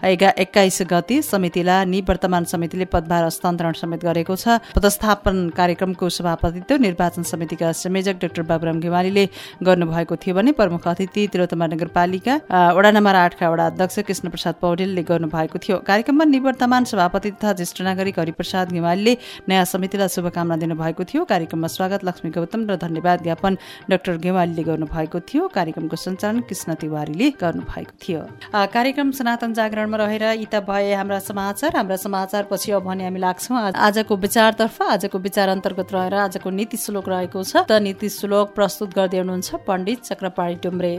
एघा 0.04 0.30
एक्काइस 0.38 0.82
गति 0.90 1.22
समितिलाई 1.22 1.86
निवर्तमान 1.86 2.44
समितिले 2.46 2.86
पदभार 2.94 3.24
हस्तान्तरण 3.26 3.74
गरेको 3.98 4.36
छ। 4.36 4.60
पदस्थापन 4.76 5.50
कार्यक्रमको 5.56 6.10
सभापतित्व 6.10 6.76
निर्वाचन 6.78 7.24
समितिका 7.24 7.72
संयोजक 7.74 8.16
डाक्टर 8.22 8.42
बाबुराम 8.44 8.80
घेवालीले 8.80 9.26
गर्नुभएको 9.64 10.16
थियो 10.16 10.36
भने 10.36 10.52
प्रमुख 10.52 10.88
अतिथि 10.88 11.28
तिलोत्तमा 11.34 11.66
नगरपालिका 11.68 12.34
वडा 12.76 12.92
नम्बर 12.92 13.16
आठका 13.16 13.50
वडा 13.50 13.66
अध्यक्ष 13.68 14.00
कृष्ण 14.08 14.30
प्रसाद 14.30 14.56
पौडेलले 14.62 15.04
गर्नुभएको 15.04 15.58
थियो। 15.60 15.78
कार्यक्रममा 15.88 16.26
निवर्तमान 16.26 16.84
सभापति 16.86 17.32
तथा 17.32 17.54
ज्येष्ठ 17.54 17.82
नागरिक 17.82 18.20
हरिप्रसाद 18.20 18.72
घेवालीले 18.72 19.14
नयाँ 19.50 19.66
समितिलाई 19.66 20.10
शुभकामना 20.10 20.56
दिनुभएको 20.58 21.04
थियो। 21.06 21.24
कार्यक्रममा 21.26 21.68
स्वागत 21.68 22.06
लक्ष्मी 22.06 22.32
गौतम 22.32 22.62
र 22.70 22.76
धन्यवाद 22.78 23.24
ज्ञापन 23.24 23.58
डाक्टर 23.90 24.18
घेवालीले 24.18 24.64
गर्नुभएको 24.64 25.20
थियो। 25.22 25.48
कार्यक्रमको 25.56 25.96
सञ्चालन 25.96 26.40
कृष्ण 26.50 26.74
तिवारीले 26.82 27.30
गर्नुभएको 27.42 27.94
थियो। 28.02 28.22
कार्यक्रम 28.54 29.12
सनातन 29.12 29.54
जागरणमा 29.54 29.98
रहेर 29.98 30.24
यी 30.36 30.46
त 30.46 30.62
भए 30.66 30.94
हाम्रा 30.94 31.20
समाचार 31.22 31.76
हाम्रा 31.76 31.96
समाचार 31.98 32.44
पछि 32.52 32.72
अब 32.72 32.84
भने 32.86 33.04
हामी 33.04 33.20
लाग्छौँ 33.20 33.58
आजको 33.78 34.16
विचारतर्फ 34.16 34.82
आजको 34.82 35.18
विचार 35.20 35.50
अन्तर्गत 35.50 35.90
रहेर 35.94 36.14
आजको 36.16 36.50
नीति 36.50 36.78
श्लोक 36.78 37.10
रहेको 37.10 37.44
छ। 37.44 37.64
त 37.68 37.72
नीति 37.84 38.10
श्लोक 38.10 38.54
प्रस्तुत 38.56 38.90
गर्दै 38.96 39.18
हुनुहुन्छ 39.18 39.50
पण्डित 39.68 40.00
चक्रपाणी 40.04 40.56
डुम्रे 40.64 40.94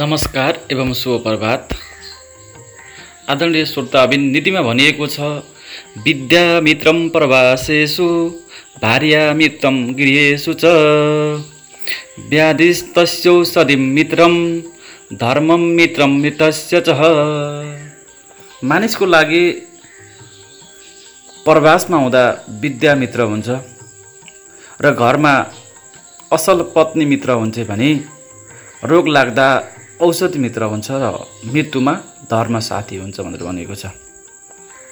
नमस्कार 0.00 0.52
एवं 0.72 0.92
शुभ 0.92 1.22
प्रभात 1.22 1.74
आदरणीय 3.30 3.64
श्रोताबिन 3.66 4.22
नीतिमा 4.30 4.62
भनिएको 4.62 5.06
छ 5.06 5.18
विद्या 6.06 6.44
मित्रम 6.60 6.98
प्रवासेषु 7.08 8.06
भार्या 8.82 9.22
मित्रम 9.34 9.76
गृहेषु 9.94 10.52
च। 10.54 10.64
व्याधिस्तस्यौषधिं 12.30 13.82
मित्रम 13.94 14.34
धर्मम 15.20 15.62
मित्रम 15.78 16.10
मित्रस्य 16.22 16.82
च। 16.88 16.90
मानिसको 18.64 19.06
लागि 19.06 19.44
प्रवासमा 21.46 21.96
हुँदा 21.96 22.22
विद्या 22.62 22.92
मित्र 23.02 23.20
हुन्छ 23.30 23.48
र 24.82 24.86
घरमा 24.92 25.34
असल 26.32 26.58
पत्नी 26.74 27.04
मित्र 27.06 27.30
हुन्छ 27.40 27.56
भने 27.70 27.90
रोग 28.90 29.04
लाग्दा 29.16 29.46
औषधि 30.02 30.38
मित्र 30.44 30.62
हुन्छ 30.72 30.88
र 31.02 31.04
मृत्युमा 31.52 31.94
धर्म 32.32 32.54
साथी 32.68 32.96
हुन्छ 32.98 33.16
भनेर 33.20 33.42
भनेको 33.46 33.74
छ। 33.74 33.84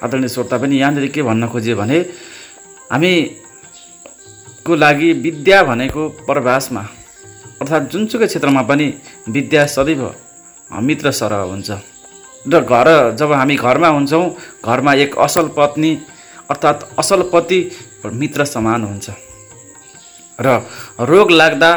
आदरणीय 0.03 0.29
श्रोता 0.31 0.57
पनि 0.57 0.75
यहाँनिर 0.79 1.05
के 1.11 1.21
भन्न 1.27 1.43
खोज्यो 1.51 1.75
भने 1.75 1.97
हामीको 2.91 4.73
लागि 4.75 5.09
विद्या 5.25 5.59
भनेको 5.69 6.01
प्रवासमा 6.23 6.83
अर्थात् 7.61 7.89
जुनसुकै 7.91 8.27
क्षेत्रमा 8.31 8.61
पनि 8.71 8.87
विद्या 9.35 9.61
सदैव 9.75 10.03
मित्र 10.71 11.11
सरह 11.19 11.41
हुन्छ। 11.51 11.69
र 12.47 12.55
घर 12.63 12.87
जब 13.19 13.29
हामी 13.33 13.55
घरमा 13.59 13.89
हुन्छौँ 13.95 14.25
घरमा 14.65 14.91
एक 15.03 15.11
असल 15.19 15.47
पत्नी 15.57 15.91
अर्थात् 16.49 16.83
असल 16.99 17.21
पति 17.33 17.59
मित्र 18.13 18.45
समान 18.45 18.83
हुन्छ। 18.83 19.09
र 20.39 20.47
रोग 21.01 21.31
लाग्दा 21.31 21.71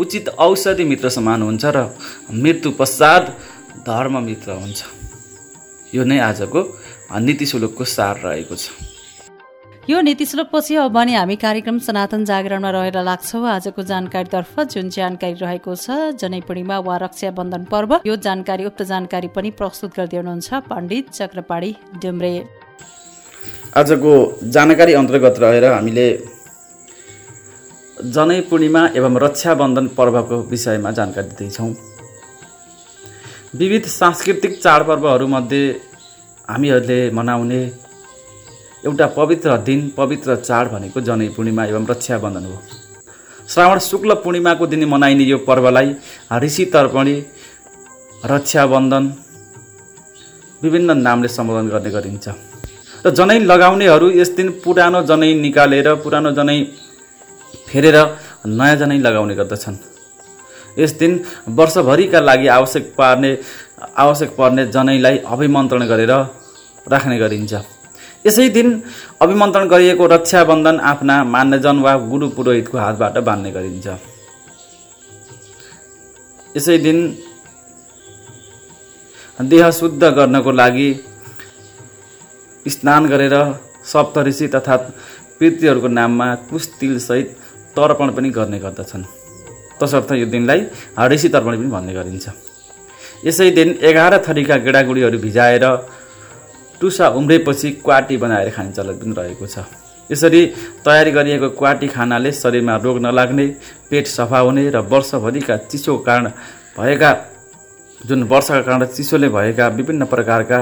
उचित 0.00 0.28
औषधि 0.40 0.84
मित्र 0.84 1.08
समान 1.10 1.42
हुन्छ 1.42 1.64
र 1.66 1.88
मृत्यु 2.32 2.70
पश्चात 2.78 3.24
धर्म 3.86 4.18
मित्र 4.24 4.52
हुन्छ। 4.52 4.82
यो 5.94 6.04
नै 6.04 6.18
आजको 6.20 6.60
नीति 7.20 7.46
सुलुकको 7.46 7.84
सार 7.86 8.18
रहेको 8.24 8.56
छ। 8.56 8.70
यो 9.84 10.00
नीति 10.00 10.24
पछि 10.48 10.74
अब 10.80 10.92
भने 10.92 11.14
हामी 11.14 11.36
कार्यक्रम 11.36 11.78
सनातन 11.78 12.24
जागरणमा 12.24 12.70
रहेर 12.70 12.98
लाग्छौँ। 13.04 13.44
आजको 13.46 13.82
जानकारीतर्फ 13.84 14.60
जुन 14.72 14.88
जानकारी 14.88 15.36
रहेको 15.36 15.74
छ 15.76 16.16
जनै 16.16 16.40
पूर्णिमा 16.48 16.78
वा 16.80 16.96
रक्षाबन्धन 17.04 17.64
पर्व 17.68 18.00
यो 18.06 18.16
जानकारी 18.16 18.64
उक्त 18.64 18.82
जानकारी 18.82 19.28
पनि 19.28 19.50
प्रस्तुत 19.60 19.90
गर्दै 19.94 20.16
हुनुहुन्छ 20.16 20.48
पण्डित 20.70 21.10
चक्रपाणी 21.12 21.70
डुम्रे। 22.00 22.63
आजको 23.74 24.12
जानकारी 24.54 24.92
अन्तर्गत 24.94 25.38
रहेर 25.42 25.64
हामीले 25.66 26.06
जनै 28.16 28.40
पूर्णिमा 28.50 28.82
एवं 28.98 29.16
रक्षाबन्धन 29.24 29.86
पर्वको 29.96 30.36
विषयमा 30.50 30.90
जानकारी 30.98 31.28
दिँदैछौँ। 31.30 31.70
विविध 33.60 33.84
सांस्कृतिक 33.90 34.52
चाडपर्वहरूमध्ये 34.62 35.64
हामीहरूले 36.48 37.00
मनाउने 37.18 37.60
एउटा 38.84 39.06
पवित्र 39.18 39.56
दिन 39.68 39.80
पवित्र 39.98 40.36
चाड 40.48 40.70
भनेको 40.72 41.00
जनै 41.10 41.28
पूर्णिमा 41.34 41.64
एवं 41.66 41.86
रक्षाबन्धन 41.90 42.44
हो। 42.46 42.56
श्रावण 43.48 43.78
शुक्ल 43.90 44.14
पूर्णिमाको 44.24 44.66
दिन 44.72 44.84
मनाइने 44.94 45.24
यो 45.24 45.38
पर्वलाई 45.50 45.94
ऋषि 46.44 46.64
तर्पणी 46.74 47.16
रक्षाबन्धन 48.32 49.12
विभिन्न 50.62 50.98
नामले 51.02 51.28
सम्बोधन 51.28 51.68
गर्ने 51.74 51.90
गरिन्छ। 51.90 52.26
र 53.04 53.10
जनै 53.10 53.38
लगाउनेहरू 53.50 54.06
यस 54.20 54.30
दिन 54.36 54.48
पुरानो 54.64 55.00
जनै 55.10 55.30
निकालेर 55.44 55.88
पुरानो 56.04 56.30
जनै 56.38 56.58
फेरेर 57.68 57.96
नयाँ 58.48 58.76
जनै 58.80 58.98
लगाउने 59.06 59.34
गर्दछन्। 59.40 59.76
यस 60.80 60.92
दिन 61.00 61.12
वर्षभरिका 61.58 62.20
लागि 62.28 62.46
आवश्यक 62.58 62.84
पार्ने 62.98 63.30
आवश्यक 64.04 64.30
पर्ने 64.38 64.62
जनैलाई 64.74 65.16
अभिमन्त्रण 65.32 65.82
गरेर 65.92 66.12
राख्ने 66.92 67.16
गरिन्छ। 67.22 67.52
यसै 68.26 68.48
दिन 68.56 68.68
अभिमन्त्रण 69.22 69.64
गरिएको 69.68 70.04
रक्षाबन्धन 70.14 70.76
आफ्ना 70.90 71.16
मान्यजन 71.34 71.76
वा 71.84 71.92
गुरु 72.10 72.26
पुरोहितको 72.36 72.76
हातबाट 72.78 73.16
बाँध्ने 73.28 73.50
गरिन्छ। 73.56 73.86
यसै 76.56 76.76
दिन 76.86 76.98
देह 79.38 79.64
शुद्ध 79.70 80.02
गर्नको 80.18 80.50
लागि 80.52 80.88
स्नान 82.66 83.06
गरेर 83.06 83.34
सप्त 83.84 84.18
ऋषि 84.26 84.46
तथा 84.48 84.76
पितृहरूको 85.40 85.88
नाममा 85.88 86.34
कुश 86.50 86.66
तिलसहित 86.80 87.36
तर्पण 87.76 88.10
पनि 88.16 88.30
गर्ने 88.30 88.58
गर्दछन्। 88.58 89.04
तसर्थ 89.80 90.12
यो 90.12 90.26
दिनलाई 90.26 90.60
ऋषि 91.12 91.28
तर्पण 91.28 91.56
पनि 91.56 91.70
भन्ने 91.70 91.92
गरिन्छ। 91.94 92.26
यसै 93.24 93.50
दिन 93.50 93.68
एघार 93.82 94.12
थरीका 94.28 94.56
गेडागुडीहरू 94.64 95.18
भिजाएर 95.18 95.64
टुसा 96.80 97.08
उम्रेपछि 97.18 97.70
क्वाटी 97.84 98.16
बनाएर 98.16 98.50
खाने 98.50 98.72
चलन 98.72 98.94
पनि 99.00 99.14
रहेको 99.18 99.46
छ। 99.46 99.64
यसरी 100.10 100.40
तयारी 100.84 101.10
गरिएको 101.10 101.48
क्वाटी 101.50 101.88
खानाले 101.88 102.32
शरीरमा 102.32 102.76
रोग 102.76 102.98
नलाग्ने 103.00 103.46
पेट 103.90 104.06
सफा 104.06 104.38
हुने 104.38 104.68
र 104.70 104.78
वर्षभरिका 104.84 105.56
चिसोको 105.68 106.02
कारण 106.04 106.24
भएका 106.78 107.10
जुन 108.00 108.22
वर्षाका 108.32 108.62
कारण 108.62 108.84
चिसोले 108.86 109.28
भएका 109.28 109.68
विभिन्न 109.68 110.04
प्रकारका 110.04 110.58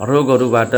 रोगहरूबाट 0.00 0.74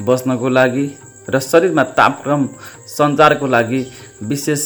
बच्नको 0.00 0.48
लागि 0.48 0.86
र 1.28 1.38
शरीरमा 1.40 1.82
तापक्रम 1.98 2.48
सञ्चारको 2.88 3.46
लागि 3.46 3.80
विशेष 4.22 4.62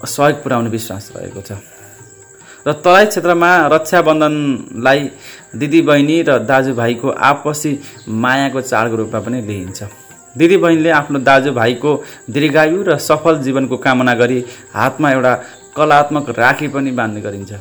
सहयोग 0.00 0.42
पुर्याउने 0.42 0.70
विश्वास 0.70 1.10
रहेको 1.16 1.40
छ। 1.40 1.52
र 2.66 2.72
तराई 2.84 3.06
क्षेत्रमा 3.06 3.50
रक्षाबन्धनलाई 3.72 5.00
दिदीबहिनी 5.56 6.16
र 6.22 6.38
दाजुभाइको 6.44 7.08
आपसी 7.28 7.72
मायाको 8.08 8.60
चाडको 8.60 8.96
रूपमा 8.96 9.20
पनि 9.20 9.40
लिइन्छ। 9.42 9.82
दिदीबहिनीले 10.36 10.90
आफ्नो 10.90 11.18
दाजुभाइको 11.20 11.90
दीर्घायु 12.30 12.82
र 12.88 12.96
सफल 12.98 13.38
जीवनको 13.42 13.76
कामना 13.76 14.14
गरी 14.14 14.44
हातमा 14.74 15.10
एउटा 15.12 15.34
कलात्मक 15.76 16.28
राखी 16.38 16.68
पनि 16.68 16.90
बाँध्ने 16.90 17.20
गरिन्छ। 17.20 17.52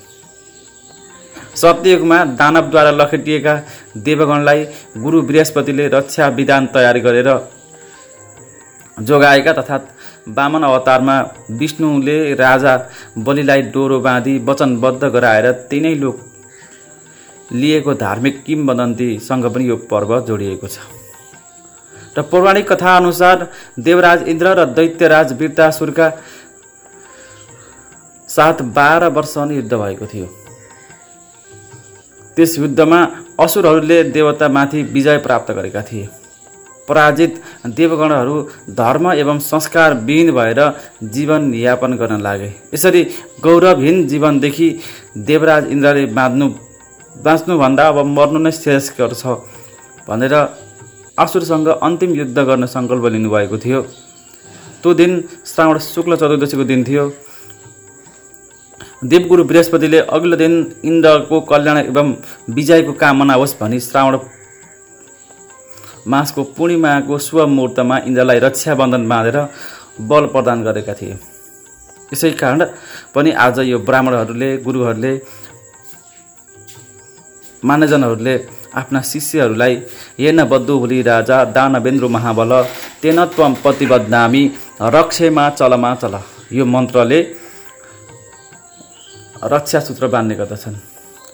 सत्ययुगमा 1.55 2.17
दानवद्वारा 2.39 2.91
लखेटिएका 2.91 3.53
देवगणलाई 3.95 4.65
गुरु 4.97 5.21
बृहस्पतिले 5.21 5.87
रक्षा 5.87 6.27
विधान 6.29 6.65
तयार 6.73 6.97
गरेर 6.99 7.29
जोगाएका 8.97 9.53
तथा 9.53 9.77
वामन 10.27 10.63
अवतारमा 10.63 11.19
विष्णुले 11.59 12.17
राजा 12.35 12.77
बलिलाई 13.17 13.61
डोरो 13.73 13.99
बाँधी 13.99 14.37
वचनबद्ध 14.39 15.03
गराएर 15.05 15.51
तिनै 15.69 15.93
लोक 15.95 16.17
लिएको 17.51 17.93
धार्मिक 17.95 18.43
किम्बदन्तीसँग 18.43 19.45
पनि 19.53 19.67
यो 19.69 19.75
पर्व 19.91 20.19
जोडिएको 20.21 20.67
छ। 20.67 20.77
र 22.17 22.21
पौराणिक 22.21 22.71
कथाअनुसार 22.71 23.47
देवराज 23.79 24.27
इन्द्र 24.29 24.47
र 24.59 24.65
दैत्यराज 24.73 25.33
वीरतासुरका 25.39 26.09
साथ 28.29 28.61
बाह्र 28.75 29.07
वर्ष 29.09 29.35
युद्ध 29.37 29.73
भएको 29.73 30.05
थियो। 30.05 30.27
त्यस 32.39 32.57
युद्धमा 32.57 32.99
असुरहरूले 33.43 33.97
देवतामाथि 34.15 34.81
विजय 34.93 35.17
प्राप्त 35.19 35.51
गरेका 35.51 35.81
थिए। 35.81 36.07
पराजित 36.87 37.33
देवगणहरू 37.77 38.35
धर्म 38.79 39.11
एवं 39.13 39.39
संस्कारविहीन 39.43 40.31
भएर 40.31 40.59
जीवन 41.13 41.53
यापन 41.53 41.93
गर्न 41.99 42.21
लागे। 42.21 42.49
यसरी 42.73 43.03
गौरवहीन 43.43 44.07
जीवनदेखि 44.07 44.69
देवराज 45.27 45.67
इन्द्रले 45.67 46.05
बाँध्नु 46.15 46.47
बाँच्नुभन्दा 47.25 47.87
अब 47.87 47.97
मर्नु 48.07 48.39
नै 48.39 48.51
श्रेष्ठकर 48.51 49.13
छ 49.13 49.37
भनेर 50.07 50.35
असुरसँग 51.19 51.67
अन्तिम 51.67 52.11
युद्ध 52.15 52.37
गर्न 52.39 52.65
सङ्कल्प 52.65 53.05
लिनुभएको 53.05 53.57
थियो। 53.59 53.81
त्यो 54.81 54.93
दिन 54.93 55.11
श्रावण 55.45 55.77
शुक्ल 55.85 56.15
चतुर्दशीको 56.15 56.63
दिन 56.63 56.83
थियो। 56.87 57.05
देवगुरु 59.01 59.43
बृहस्पतिले 59.43 59.99
अघिल्लो 60.11 60.37
दिन 60.37 60.53
इन्द्रको 60.83 61.39
कल्याण 61.41 61.77
एवं 61.79 62.07
विजयको 62.55 62.93
कामना 62.93 63.33
होस् 63.33 63.55
भनी 63.59 63.79
श्रावण 63.79 64.17
मासको 66.07 66.43
पूर्णिमाको 66.57 67.17
शुभ 67.17 67.39
मुहुर्तमा 67.47 67.97
इन्द्रलाई 68.07 68.39
रक्षाबन्धन 68.39 69.07
बाँधेर 69.07 69.37
बल 70.09 70.25
प्रदान 70.33 70.63
गरेका 70.63 70.93
थिए। 70.93 71.15
यसै 72.13 72.31
कारण 72.31 72.65
पनि 73.15 73.31
आज 73.39 73.59
यो 73.71 73.79
ब्राह्मणहरूले 73.79 74.49
गुरुहरूले 74.57 75.13
मान्यजनहरूले 77.63 78.35
आफ्ना 78.75 79.01
शिष्यहरूलाई 79.01 79.75
हेर्न 80.19 80.43
बद्धुहुली 80.43 81.01
राजा 81.01 81.43
दानवेन्द्र 81.55 82.07
महाबल 82.15 82.51
तेन 83.01 83.25
त्वम 83.25 83.53
प्रतिबद्धामी 83.63 84.43
रक्षेमा 84.95 85.49
चलमा 85.49 85.95
चल। 85.95 86.19
यो 86.51 86.65
मन्त्रले 86.65 87.19
रक्षा 89.43 89.79
सूत्र 89.79 90.07
बाँध्ने 90.07 90.35
गर्दछन्। 90.35 90.75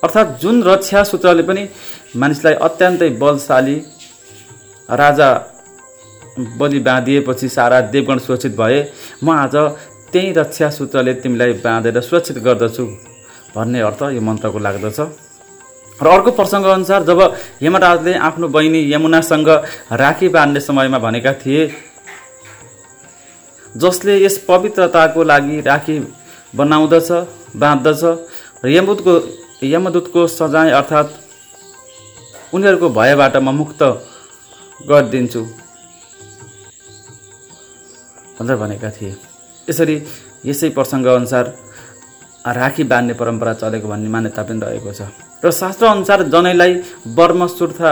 अर्थात् 0.04 0.40
जुन 0.42 0.64
रक्षा 0.64 1.04
सूत्रले 1.04 1.44
पनि 1.44 1.68
मानिसलाई 2.16 2.54
अत्यन्तै 2.68 3.10
बलशाली 3.22 3.76
राजा 4.90 5.30
बलि 6.60 6.80
बाँधिएपछि 6.80 7.48
सारा 7.50 7.80
देवगण 7.90 8.18
सुरक्षित 8.20 8.56
भए 8.58 8.80
म 9.24 9.30
आज 9.32 9.56
त्यही 10.12 10.32
रक्षा 10.34 10.70
सूत्रले 10.70 11.14
तिमीलाई 11.22 11.54
बाँधेर 11.64 12.00
सुरक्षित 12.02 12.38
गर्दछु 12.46 12.86
भन्ने 13.56 13.82
अर्थ 13.82 14.02
यो 14.14 14.22
मन्त्रको 14.22 14.60
लाग्दछ। 14.60 15.00
र 16.00 16.08
अर्को 16.08 16.32
प्रसङ्ग 16.32 16.66
अनुसार 16.66 17.04
जब 17.04 17.20
यमराजले 17.62 18.14
आफ्नो 18.20 18.48
बहिनी 18.48 18.82
यमुनासँग 18.94 19.50
राखी 19.94 20.28
बाँध्ने 20.30 20.60
समयमा 20.60 21.00
भनेका 21.00 21.34
थिए 21.34 21.62
जसले 23.76 24.14
यस 24.24 24.38
पवित्रताको 24.48 25.24
लागि 25.24 25.60
राखी 25.62 25.98
बनाउँदछ 26.56 27.10
बाँध्दछ 27.56 28.02
र 28.64 28.70
यमदूतको 28.70 29.14
यमदूतको 29.64 30.22
सजाय 30.30 30.72
अर्थात् 30.72 31.12
उनीहरूको 32.56 32.88
भयबाट 32.90 33.36
म 33.38 33.50
मुक्त 33.56 33.82
गरिदिन्छु। 34.90 35.42
भनेर 38.38 38.56
भनेका 38.56 38.90
थिए। 38.96 39.14
यसरी 39.70 39.96
यसै 40.46 40.70
प्रसङ्ग 40.78 41.06
अनुसार 41.08 41.46
राखी 42.46 42.84
बाँध्ने 42.84 43.14
परम्परा 43.20 43.54
चलेको 43.62 43.88
भन्ने 43.88 44.10
मान्यता 44.10 44.42
पनि 44.44 44.60
रहेको 44.62 44.92
छ। 44.94 45.02
र 45.44 45.52
शास्त्रअनुसार 45.52 46.20
जनैलाई 46.34 46.72
वर्मसूत्र 47.18 47.84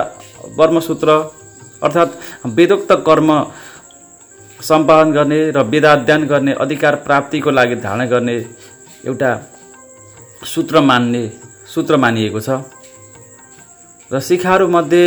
वर्मसूत्र 0.58 1.10
अर्थात् 1.84 2.14
वेदोक्त 2.58 2.92
कर्म 3.08 3.30
सम्पादन 4.64 5.12
गर्ने 5.12 5.40
र 5.52 5.62
वेदाध्ययन 5.72 6.22
गर्ने 6.28 6.54
अधिकार 6.64 6.96
प्राप्तिको 7.06 7.52
लागि 7.52 7.76
धारणा 7.86 8.06
गर्ने 8.06 8.36
एउटा 9.06 9.32
सूत्र 10.46 10.82
मान्ने 10.82 11.24
सूत्र 11.74 11.98
मानिएको 11.98 12.40
छ। 12.40 12.50
र 14.12 14.20
शिखाहरूमध्ये 14.20 15.06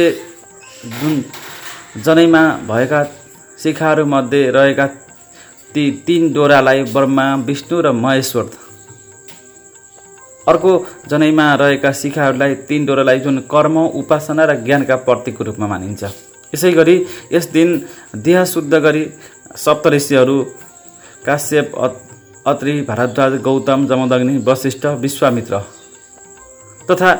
जुन 1.01 1.15
जनैमा 2.05 2.43
भएका 2.69 3.03
शिखाहरूमध्ये 3.63 4.43
रहेका 4.51 4.87
ती 5.75 5.85
तिन 6.07 6.33
डोरालाई 6.33 6.83
ब्रह्मा 6.93 7.27
विष्णु 7.47 7.81
र 7.81 7.93
महेश्वर 7.95 8.45
अर्को 10.47 10.73
जनैमा 11.09 11.47
रहेका 11.55 11.93
शिखाहरूलाई 11.93 12.55
तीन 12.69 12.87
डोरालाई 12.87 13.21
जुन 13.21 13.39
कर्म 13.53 13.77
उपासना 14.01 14.45
र 14.45 14.55
ज्ञानका 14.65 14.97
प्रतीकको 15.07 15.45
रूपमा 15.45 15.67
मानिन्छ। 15.67 16.05
यसै 16.57 16.73
गरी 16.73 16.97
यस 17.33 17.47
दिन 17.53 17.71
देह 18.27 18.45
शुद्ध 18.55 18.73
गरी 18.87 19.05
सप्तऋषिहरू 19.65 20.39
काश्यप 21.27 21.77
अत्रि 22.47 22.75
भारद्वाज 22.89 23.33
गौतम 23.43 23.87
जमदग्नि 23.87 24.35
वशिष्ठ 24.47 24.85
विश्वामित्र 25.05 25.63
तथा 26.89 27.11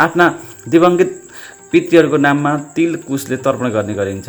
आफ्ना 0.00 0.26
दिवङ्गित 0.68 1.10
पितृहरूको 1.72 2.16
नाममा 2.18 2.52
तिल 2.76 2.96
कुशले 3.06 3.36
तर्पण 3.44 3.68
गर्ने 3.74 3.94
गरिन्छ। 3.94 4.28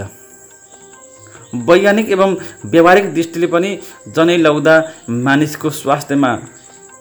वैज्ञानिक 1.67 2.09
एवं 2.11 2.35
व्यावहारिक 2.65 3.13
दृष्टिले 3.13 3.47
पनि 3.47 3.71
जनै 4.15 4.37
लगाउँदा 4.37 4.75
मानिसको 5.25 5.69
स्वास्थ्यमा 5.79 6.31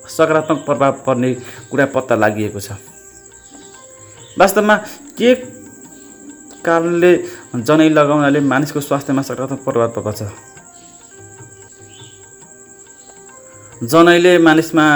सकारात्मक 0.08 0.58
प्रभाव 0.66 0.92
पर्ने 1.06 1.30
कुरा 1.70 1.86
पत्ता 1.94 2.14
लागि 2.16 2.48
छ। 2.56 2.72
वास्तवमा 4.36 4.76
के 5.18 5.34
कारणले 6.64 7.12
जनै 7.52 7.88
लगाउनाले 7.88 8.40
मानिसको 8.42 8.80
स्वास्थ्यमा 8.80 9.22
सकारात्मक 9.22 9.60
प्रभाव 9.64 9.88
पर्दछ। 9.96 10.20
जनैले 13.84 14.32
मानिसमा 14.38 14.86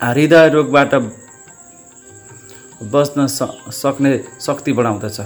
हृदय 0.00 0.48
रोगबाट 0.48 0.94
बच्न 2.92 3.26
सक्ने 3.26 4.12
शक्ति 4.40 4.72
बढाउँदछ। 4.72 5.18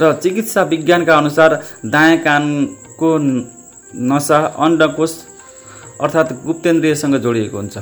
र 0.00 0.12
चिकित्सा 0.22 0.62
विज्ञानका 0.62 1.14
अनुसार 1.16 1.50
दायाँ 1.86 2.18
कानको 2.26 3.10
नसा 4.10 4.38
अन्डकोष 4.58 5.12
अर्थात् 6.00 6.32
गुप्तेन्द्रियसँग 6.46 7.14
जोडिएको 7.16 7.56
हुन्छ। 7.56 7.76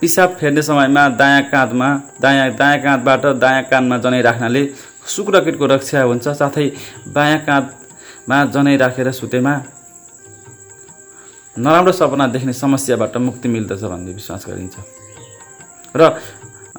पिसाब 0.00 0.36
फेर्ने 0.40 0.62
समयमा 0.62 1.08
दायाँ 1.20 1.42
काँधमा 1.50 1.88
दायाँ 2.20 2.50
दायाँ 2.54 2.78
काँधबाट 2.82 3.24
दायाँ 3.40 3.62
कानमा 3.70 3.96
जनै 3.98 4.20
राख्नाले 4.22 4.62
शुक्रकिटको 5.06 5.66
रक्षा 5.66 6.02
हुन्छ। 6.02 6.28
साथै 6.36 6.66
बायाँ 7.08 7.40
काँधमा 7.46 8.44
जनै 8.54 8.76
राखेर 8.76 9.10
सुतेमा 9.12 9.54
नराम्रो 11.56 11.92
सपना 11.92 12.26
देख्ने 12.28 12.52
समस्याबाट 12.52 13.16
मुक्ति 13.16 13.48
मिल्दछ 13.48 13.82
भन्ने 13.82 14.12
विश्वास 14.12 14.44
गरिन्छ। 14.48 14.76
र 15.96 16.02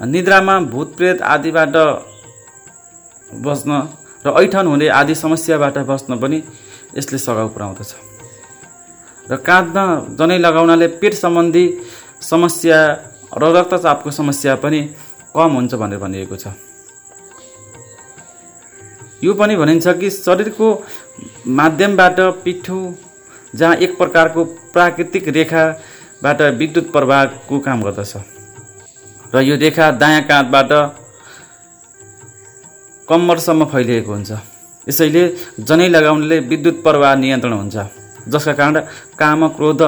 निद्रामा 0.06 0.60
भूतप्रेत 0.70 1.22
आदिबाट 1.26 1.76
बस्न 3.42 3.72
र 4.26 4.28
ऐठन 4.38 4.66
हुने 4.68 4.88
आदि 4.94 5.16
समस्याबाट 5.16 5.78
बस्न 5.90 6.20
पनि 6.22 6.38
यसले 6.98 7.18
सघाउ 7.18 7.48
पुऱ्याउँदछ। 7.50 7.92
र 9.26 9.36
काँधमा 9.42 9.86
जनै 10.20 10.38
लगाउनाले 10.38 10.88
पेट 11.02 11.14
सम्बन्धी 11.16 11.66
समस्या 12.22 12.80
र 13.38 13.44
रक्तचापको 13.56 14.12
समस्या 14.12 14.56
पनि 14.56 14.82
कम 15.36 15.52
हुन्छ 15.54 15.74
भनेर 15.76 16.00
भनिएको 16.00 16.36
छ। 16.36 16.48
यो 19.24 19.34
पनि 19.34 19.56
भनिन्छ 19.56 19.88
कि 20.00 20.10
शरीरको 20.10 20.68
माध्यमबाट 21.50 22.20
पिठो 22.44 22.80
जहाँ 23.56 23.76
एक 23.76 23.98
प्रकारको 23.98 24.44
प्राकृतिक 24.74 25.28
रेखाबाट 25.38 26.42
विद्युत 26.60 26.92
प्रवाहको 26.92 27.60
काम 27.60 27.82
गर्दछ। 27.84 28.14
र 29.34 29.42
यो 29.42 29.56
रेखा 29.58 29.92
दायाँ 29.92 30.24
काँधबाट 30.24 30.72
कम्मरसम्म 33.08 33.66
फैलिएको 33.66 34.12
हुन्छ। 34.14 34.32
यसैले 34.88 35.24
जनै 35.60 35.88
लगाउनाले 35.90 36.40
विद्युत 36.52 36.84
प्रवाह 36.84 37.16
नियन्त्रण 37.16 37.54
हुन्छ। 37.54 37.78
जसका 38.28 38.54
कारण 38.54 38.76
काम 39.20 39.48
क्रोध 39.56 39.82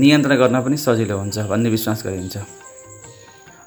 नियन्त्रण 0.00 0.36
गर्न 0.36 0.56
पनि 0.62 0.76
सजिलो 0.76 1.16
हुन्छ 1.18 1.38
भन्ने 1.50 1.68
विश्वास 1.70 2.02
गरिन्छ। 2.06 2.36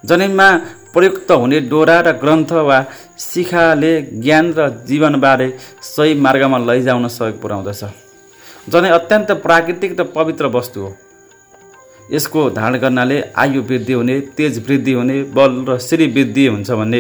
जनैमा 0.03 0.47
प्रयुक्त 0.93 1.31
हुने 1.31 1.59
डोरा 1.71 1.99
र 2.01 2.11
ग्रन्थ 2.21 2.51
वा 2.61 2.77
शिखाले 3.19 3.93
ज्ञान 4.23 4.53
र 4.57 4.69
जीवनबारे 4.87 5.47
सही 5.83 6.13
मार्गमा 6.15 6.57
लैजाउन 6.59 7.07
सहयोग 7.07 7.41
पुर्याउँदछ। 7.41 7.83
जनै 8.69 8.89
अत्यन्त 8.89 9.31
प्राकृतिक 9.43 9.91
र 9.99 10.03
पवित्र 10.15 10.45
वस्तु 10.47 10.79
हो। 10.81 10.89
यसको 12.11 12.49
धारण 12.49 12.75
गर्नाले 12.77 13.17
आयु 13.35 13.61
वृद्धि 13.63 13.93
हुने 13.93 14.19
तेज 14.37 14.59
वृद्धि 14.67 14.93
हुने 14.93 15.17
बल 15.35 15.51
र 15.69 15.77
श्री 15.79 16.07
वृद्धि 16.07 16.45
हुन्छ 16.47 16.71
भन्ने 16.71 16.99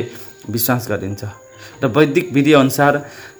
विश्वास 0.49 0.87
गरिन्छ। 0.89 1.23
र 1.83 1.87
वैदिक 1.87 2.31
विधिअनुसार 2.33 2.93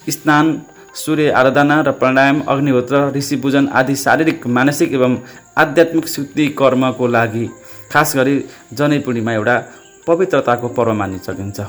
स्नान 0.10 0.46
सूर्य 0.96 1.30
आराधना 1.32 1.76
र 1.82 1.92
प्राणायाम 2.00 2.42
अग्निहोत्र 2.48 2.98
ऋषि 3.16 3.36
पूजन 3.44 3.68
आदि 3.74 3.96
शारीरिक 3.96 4.46
मानसिक 4.48 4.92
एवं 4.94 5.14
आध्यात्मिक 5.58 6.08
शुद्धि 6.08 6.46
कर्मको 6.60 7.08
लागि 7.08 7.46
खास 7.92 8.16
गरी 8.16 8.36
जनै 8.78 9.00
पूर्णिमा 9.06 9.34
एउटा 9.34 9.56
पवित्रताको 10.08 10.68
पर्व 10.78 10.94
मानि 10.94 11.18
सकिन्छ। 11.26 11.60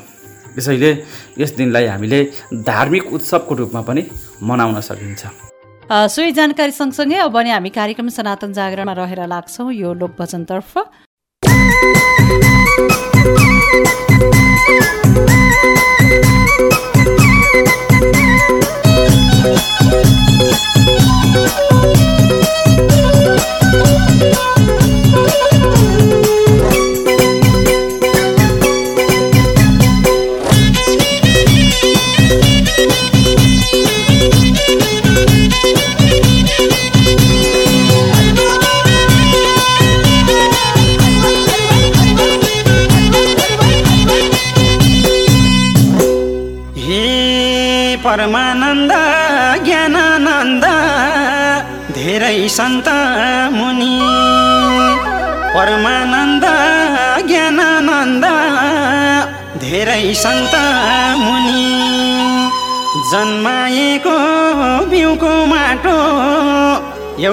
यसैले 0.58 0.90
यस 1.38 1.50
दिनलाई 1.56 1.86
हामीले 1.86 2.20
धार्मिक 2.68 3.12
उत्सवको 3.12 3.54
रूपमा 3.54 3.80
पनि 3.88 4.02
मनाउन 4.42 4.80
सकिन्छ। 4.80 5.22
सोही 6.14 6.32
जानकारी 6.32 6.72
सँगसँगै 6.72 7.18
अब 7.24 7.32
भने 7.32 7.50
हामी 7.52 7.70
कार्यक्रम 7.70 8.08
सनातन 8.08 8.52
जागरणमा 8.52 8.92
रहेर 8.92 9.20
लाग्छौँ 9.26 9.72
यो 9.72 9.94
लोकभजनतर्फ। 10.00 10.72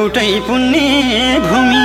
एउटै 0.02 0.30
पुण्य 0.46 0.78
भूमि। 1.46 1.82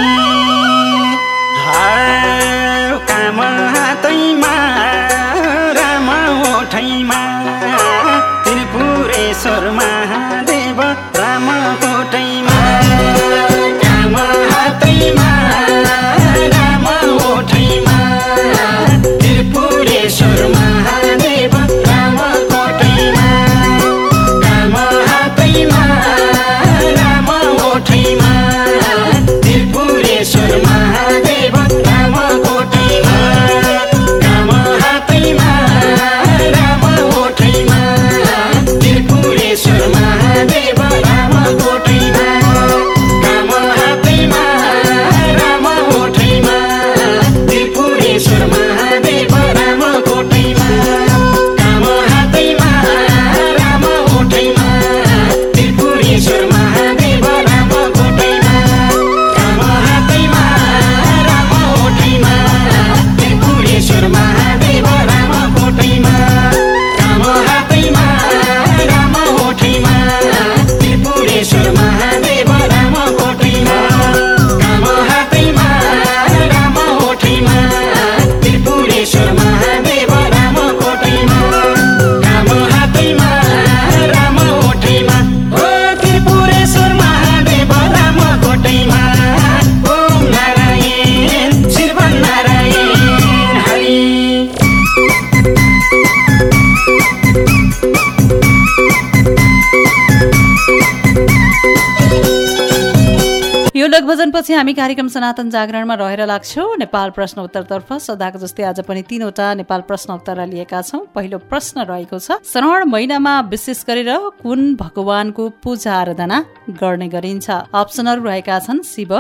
हामी 104.55 104.73
कार्यक्रम 104.75 105.09
सनातन 105.09 105.51
जागरणमा 105.51 105.95
रहेर 105.95 106.23
लाग्छौँ। 106.27 106.77
नेपाल 106.79 107.11
प्रश्न 107.11 107.41
उत्तरतर्फ 107.41 107.93
सदाको 108.05 108.39
जस्तै 108.39 108.63
आज 108.63 108.81
पनि 108.87 109.03
तीनवटा 109.03 109.47
नेपाल 109.55 109.81
प्रश्न 109.89 110.13
उत्तर 110.13 110.47
लिएका 110.47 110.81
छौँ। 110.83 111.01
पहिलो 111.15 111.39
प्रश्न 111.51 111.83
रहेको 111.83 112.19
छ 112.19 112.39
श्रावण 112.45 112.85
महिनामा 112.87 113.35
विशेष 113.51 113.85
गरेर 113.89 114.11
कुन 114.43 114.61
भगवानको 114.77 115.49
पूजा 115.65 115.93
आराधना 115.95 116.39
गर्ने 116.71 117.09
गरिन्छ? 117.09 117.51
अप्सनहरू 117.75 118.23
रहेका 118.23 118.59
छन् 118.61 118.83
शिव 118.85 119.13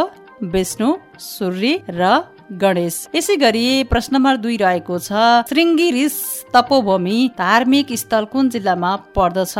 विष्णु 0.54 0.88
सूर्य 1.18 1.82
र 1.90 2.35
गणेश। 2.52 2.96
यसै 3.14 3.36
गरी 3.36 3.82
प्रश्न 3.90 4.16
नम्बर 4.16 4.36
दुई 4.38 4.56
रहेको 4.56 4.98
छ 4.98 5.10
श्रृङ्गी 5.50 5.88
ऋष 5.92 6.16
तपोभूमि 6.54 7.18
धार्मिक 7.38 7.92
स्थल 7.98 8.24
कुन 8.32 8.48
जिल्लामा 8.54 8.90
पर्दछ? 9.16 9.54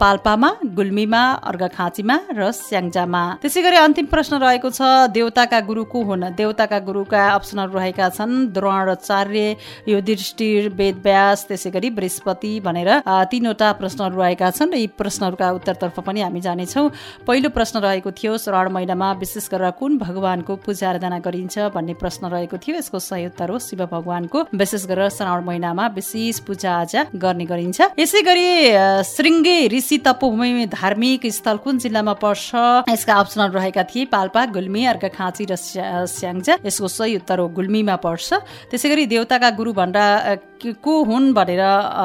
पाल्पामा 0.00 0.50
गुल्मीमा 0.72 1.22
अर्घाखाँचीमा 1.44 2.16
र 2.32 2.50
स्याङ्जामा। 2.50 3.22
त्यसै 3.42 3.62
गरी 3.62 3.76
अन्तिम 3.76 4.06
प्रश्न 4.08 4.40
रहेको 4.40 4.70
छ 4.70 4.80
देवताका 5.12 5.60
गुरु 5.68 5.84
को 5.84 5.98
हुन्? 6.00 6.24
देवताका 6.32 6.78
गुरुका 6.88 7.22
अप्सनहरू 7.36 7.72
रहेका 7.76 8.08
छन् 8.16 8.34
द्रोणाचार्य 8.56 9.44
युधिष्ठिर 9.88 10.68
वेदव्यास 10.72 11.44
त्यसै 11.48 11.70
गरी 11.76 11.90
बृहस्पति 11.92 12.52
भनेर 12.64 12.90
तीनवटा 13.04 13.68
प्रश्नहरू 13.76 14.16
रहेका 14.16 14.48
छन्। 14.50 14.72
र 14.72 14.80
यी 14.80 14.86
प्रश्नहरूका 14.96 15.50
उत्तरतर्फ 15.60 16.00
पनि 16.00 16.20
हामी 16.24 16.40
जानेछौँ। 16.40 16.88
पहिलो 17.28 17.48
प्रश्न 17.52 17.84
रहेको 17.84 18.10
थियो 18.16 18.32
श्रावण 18.40 18.72
महिनामा 18.72 19.12
विशेष 19.20 19.48
गरेर 19.52 19.76
कुन 19.76 19.98
भगवानको 20.00 20.52
पूजा 20.64 20.88
आराधना 20.88 21.18
गरिन्छ 21.20 21.70
भन्ने 21.74 21.94
प्रश्न। 21.94 22.12
रहेको 22.22 22.56
थियो। 22.58 22.76
यसको 22.76 22.98
सही 22.98 23.26
उत्तर 23.26 23.48
हो। 23.48 23.58
शिव 23.58 23.86
भगवानको 23.86 24.46
विशेष 24.54 24.86
गरेर 24.86 25.08
श्रावण 25.08 25.44
महिनामा 25.44 25.86
विशेष 25.86 26.38
पूजा 26.38 26.76
आजा 26.76 27.06
गर्ने 27.14 27.44
गरिन्छ। 27.44 27.80
यसै 27.98 28.22
गरी 28.22 28.72
श्रृङ्गे 29.02 29.68
ऋषि 29.68 29.98
तपोभूमि 29.98 30.66
धार्मिक 30.66 31.20
स्थल 31.26 31.56
कुन 31.56 31.78
जिल्लामा 31.78 32.12
पर्छ? 32.12 32.50
यसका 32.88 33.14
अप्सनहरू 33.14 33.52
रहेका 33.52 33.82
थिए 33.82 34.04
पाल्पा 34.04 34.46
गुल्मी 34.46 34.84
अर्घाखाँची 34.84 35.44
र 35.44 35.56
स्या- 35.56 36.06
स्याङ्जा। 36.06 36.58
यसको 36.66 36.88
सही 36.88 37.16
उत्तर 37.16 37.38
हो। 37.38 37.48
गुल्मीमा 37.48 37.96
पर्छ। 37.96 38.34
त्यसै 38.70 38.88
गरी 38.88 39.06
देवताका 39.06 39.50
गुरु 39.50 39.72
भन्दा 39.72 40.34
के- 40.34 40.74
हुन् 40.86 41.32
भनेर 41.32 41.58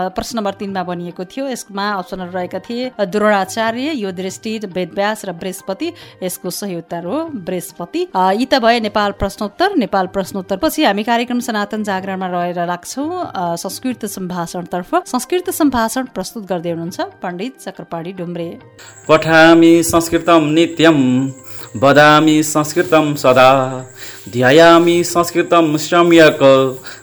प्रश्न 0.10 0.38
नम्बर 0.38 0.54
तिनमा 0.54 0.84
भनिएको 0.84 1.26
थियो। 1.26 1.48
यसमा 1.48 1.92
अप्सनहरू 1.92 2.32
रहेका 2.32 2.60
थिए 2.60 2.92
द्रोणाचार्य 3.02 3.92
योधिष्ठि 3.92 4.60
वेदव्यास 4.60 5.26
र 5.26 5.34
बृहस्पति। 5.34 5.94
यसको 6.24 6.50
सही 6.50 6.76
उत्तर 6.76 7.06
हो। 7.06 7.24
बृहस्पति। 7.24 8.08
यी 8.18 8.46
त 8.46 8.56
भए 8.56 8.80
नेपाल 8.80 9.12
प्रश्नोत्तर 9.12 9.76
नेपाल 9.76 9.99
प्रश्नोत्तर 10.06 10.58
पछि 10.58 10.84
हामी 10.84 11.04
कार्यक्रम 11.04 11.40
सनातन 11.40 11.84
जागरणमा 11.84 12.28
रहेर 12.28 12.60
अ, 12.60 13.56
संस्कृत 13.56 14.06
सम्भाषणतर्फ। 14.06 14.96
संस्कृत 15.06 15.50
सम्भाषण 15.50 16.06
प्रस्तुत 16.06 16.46
गर्दै 16.46 16.70
हुनुहुन्छ 16.70 17.02
पण्डित 17.02 17.60
चक्रपाणी 17.62 18.12
डुम्रे। 18.12 18.60
पठामि 19.08 19.84
संस्कृतं 19.84 20.52
नित्यं 20.54 21.30
वदामि 21.76 22.44
संस्कृतं 22.44 23.16
सदा 23.16 23.86
ध्यायामि 24.30 25.04
संस्कृतं 25.04 25.78
सम्यक 25.78 26.40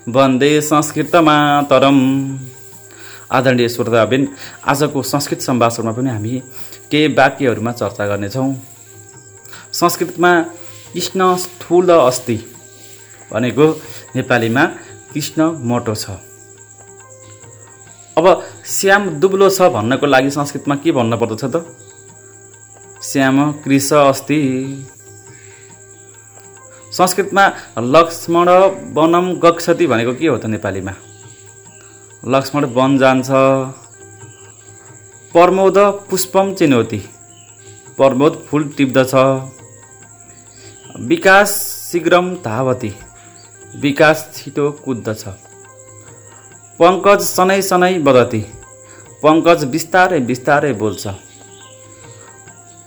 वन्दे 0.09 0.61
संस्कृतमातरम्। 0.61 2.39
आदरणीय 3.33 3.69
श्रोताबिन 3.69 4.29
आजको 4.67 5.03
संस्कृत 5.03 5.41
सम्भाषणमा 5.41 5.93
पनि 5.93 6.11
हामी 6.11 6.43
केही 6.91 7.07
वाक्यहरूमा 7.07 7.73
चर्चा 7.73 8.07
गर्नेछौँ। 8.07 8.55
संस्कृतमा 9.73 10.41
कृष्ण 10.93 11.37
स्थूल 11.37 11.91
अस्ति। 11.91 12.56
भनेको 13.33 13.67
नेपालीमा 14.17 14.65
कृष्ण 15.13 15.43
मोटो 15.69 15.95
छ। 15.95 16.11
अब 18.17 18.27
श्याम 18.67 19.09
दुब्लो 19.21 19.49
छ 19.51 19.63
भन्नको 19.73 20.07
लागि 20.07 20.31
संस्कृतमा 20.31 20.75
के 20.77 20.93
भन्नु 20.93 21.17
पर्दछ 21.17 21.45
त? 21.45 21.57
श्याम 23.03 23.53
कृष 23.65 23.93
अस्ति। 23.93 24.41
संस्कृतमा 26.93 27.45
लक्ष्मण 27.79 28.49
वनम 28.95 29.27
गच्छति 29.41 29.87
भनेको 29.87 30.15
के 30.15 30.27
हो 30.27 30.39
त 30.39 30.47
नेपालीमा? 30.47 30.95
लक्ष्मण 32.29 32.65
वन 32.65 32.99
जान्छ। 32.99 33.29
प्रमोद 35.35 35.79
पुष्पम 36.11 36.55
चिनौती। 36.55 36.99
प्रमोद 37.97 38.45
फुल 38.49 38.65
टिप्दछ। 38.77 39.15
विकास 41.01 41.51
शीघ्रम 41.93 42.35
धावती। 42.45 42.93
विकास 43.81 44.19
छिटो 44.35 44.71
कुद्दछ। 44.85 45.23
पङ्कज 46.79 47.21
सनै 47.27 47.63
सनै 47.63 47.99
बदती। 47.99 48.41
पङ्कज 49.23 49.65
बिस्तारै 49.65 50.21
बिस्तारै 50.21 50.73
बोल्छ। 50.73 51.07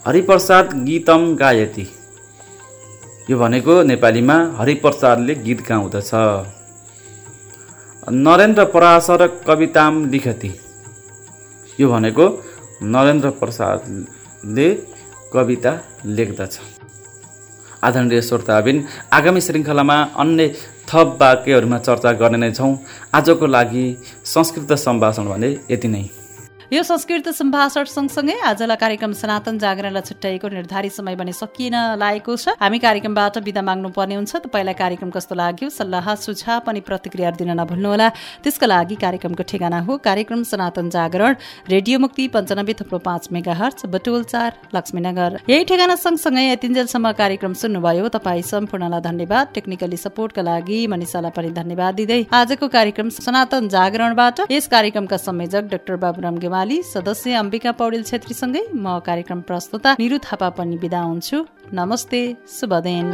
हरिप्रसाद 0.07 0.73
गीतम 0.83 1.35
गायती। 1.35 1.85
यो 3.29 3.37
भनेको 3.37 3.73
नेपालीमा 3.83 4.37
हरिप्रसादले 4.57 5.35
गीत 5.35 5.59
गाउँदछ। 5.61 6.11
नरेन्द्र 8.27 8.65
पराशर 8.65 9.27
कविताम 9.47 9.93
लिखती। 10.05 10.51
यो 11.79 11.89
भनेको 11.89 12.25
नरेन्द्र 12.83 13.29
प्रसादले 13.29 14.67
कविता 15.33 15.73
लेख्दछ। 16.05 16.59
आदरणीय 17.83 18.21
श्रोताबिन 18.21 18.77
आगामी 19.13 19.41
श्रृङ्खलामा 19.41 19.97
अन्य 20.17 20.47
थप 20.89 21.17
वाक्यहरूमा 21.21 21.77
चर्चा 21.79 22.11
गर्ने 22.21 22.37
नै 22.37 22.51
छौँ। 22.51 22.71
आजको 23.13 23.47
लागि 23.47 23.85
संस्कृत 24.25 24.71
सम्भाषण 24.79 25.25
भने 25.25 25.49
यति 25.71 25.87
नै। 25.87 26.18
यो 26.71 26.81
संस्कृत 26.83 27.27
सम्भाषण 27.33 27.83
सँगसँगै 27.89 28.33
आजलाई 28.45 28.77
कार्यक्रम 28.77 29.13
सनातन 29.17 29.57
जागरणलाई 29.57 30.01
छुट्याइएको 30.05 30.47
निर्धारित 30.49 30.93
समय 30.93 31.15
भने 31.17 31.33
सकिन 31.33 31.75
लागेको 31.97 32.35
छ। 32.37 32.53
हामी 32.61 32.79
कार्यक्रमबाट 32.79 33.37
विदा 33.41 33.61
माग्नु 33.65 33.89
पर्ने 33.89 34.15
हुन्छ। 34.15 34.45
तपाईँलाई 34.45 34.77
कार्यक्रम 34.77 35.09
कस्तो 35.09 35.33
लाग्यो? 35.33 35.69
सल्लाह 35.71 36.13
सुझाव 36.15 36.69
अनि 36.69 36.81
प्रतिक्रिया 36.85 37.31
दिन 37.41 37.49
नभुल्नुहोला। 37.57 38.09
त्यसका 38.45 38.67
लागि 38.69 38.95
कार्यक्रमको 39.01 39.43
ठेगाना 39.49 39.79
हो 39.81 39.97
कार्यक्रम 39.97 40.43
सनातन 40.45 40.89
जागरण 40.93 41.33
रेडियो 41.73 41.99
मुक्ति 42.05 42.27
पञ्चानब्बे 42.37 42.73
थप्लो 42.77 42.99
पाँच 43.01 43.27
मेगा 43.33 43.53
हर्च 43.57 43.85
बटोल 43.89 44.23
चार 44.29 44.69
लक्ष्मीनगर। 44.69 45.49
यही 45.49 45.65
ठेगाना 45.65 45.95
सँगसँगै 45.97 46.45
यतिन्जेलसम्म 46.53 47.11
कार्यक्रम 47.17 47.53
सुन्नुभयो। 47.57 48.07
तपाईँ 48.13 48.45
सम्पूर्णलाई 48.45 49.01
धन्यवाद। 49.09 49.47
टेक्निकली 49.57 49.97
सपोर्टका 49.97 50.41
लागि 50.45 50.85
मनिषालाई 50.93 51.33
पनि 51.33 51.49
धन्यवाद 51.57 51.95
दिँदै 51.95 52.21
आजको 52.29 52.67
कार्यक्रम 52.69 53.09
सनातन 53.17 53.73
जागरणबाट 53.73 54.45
यस 54.51 54.67
कार्यक्रमका 54.69 55.17
संयोजक 55.17 55.73
डाक्टर 55.73 55.95
बाबुराम 56.05 56.37
सदस्य 56.67 57.33
अम्बिका 57.33 57.71
पौडेल 57.71 58.03
छेत्रीसँगै 58.03 58.63
म 58.73 58.99
कार्यक्रम 58.99 59.41
प्रस्तुता 59.41 59.89
निरु 59.99 60.17
थापा 60.17 60.49
पनि 60.49 60.77
बिदा 60.77 60.99
हुन्छु। 60.99 61.37
नमस्ते 61.73 62.21
शुभ 62.59 62.73
दिन। 62.73 63.05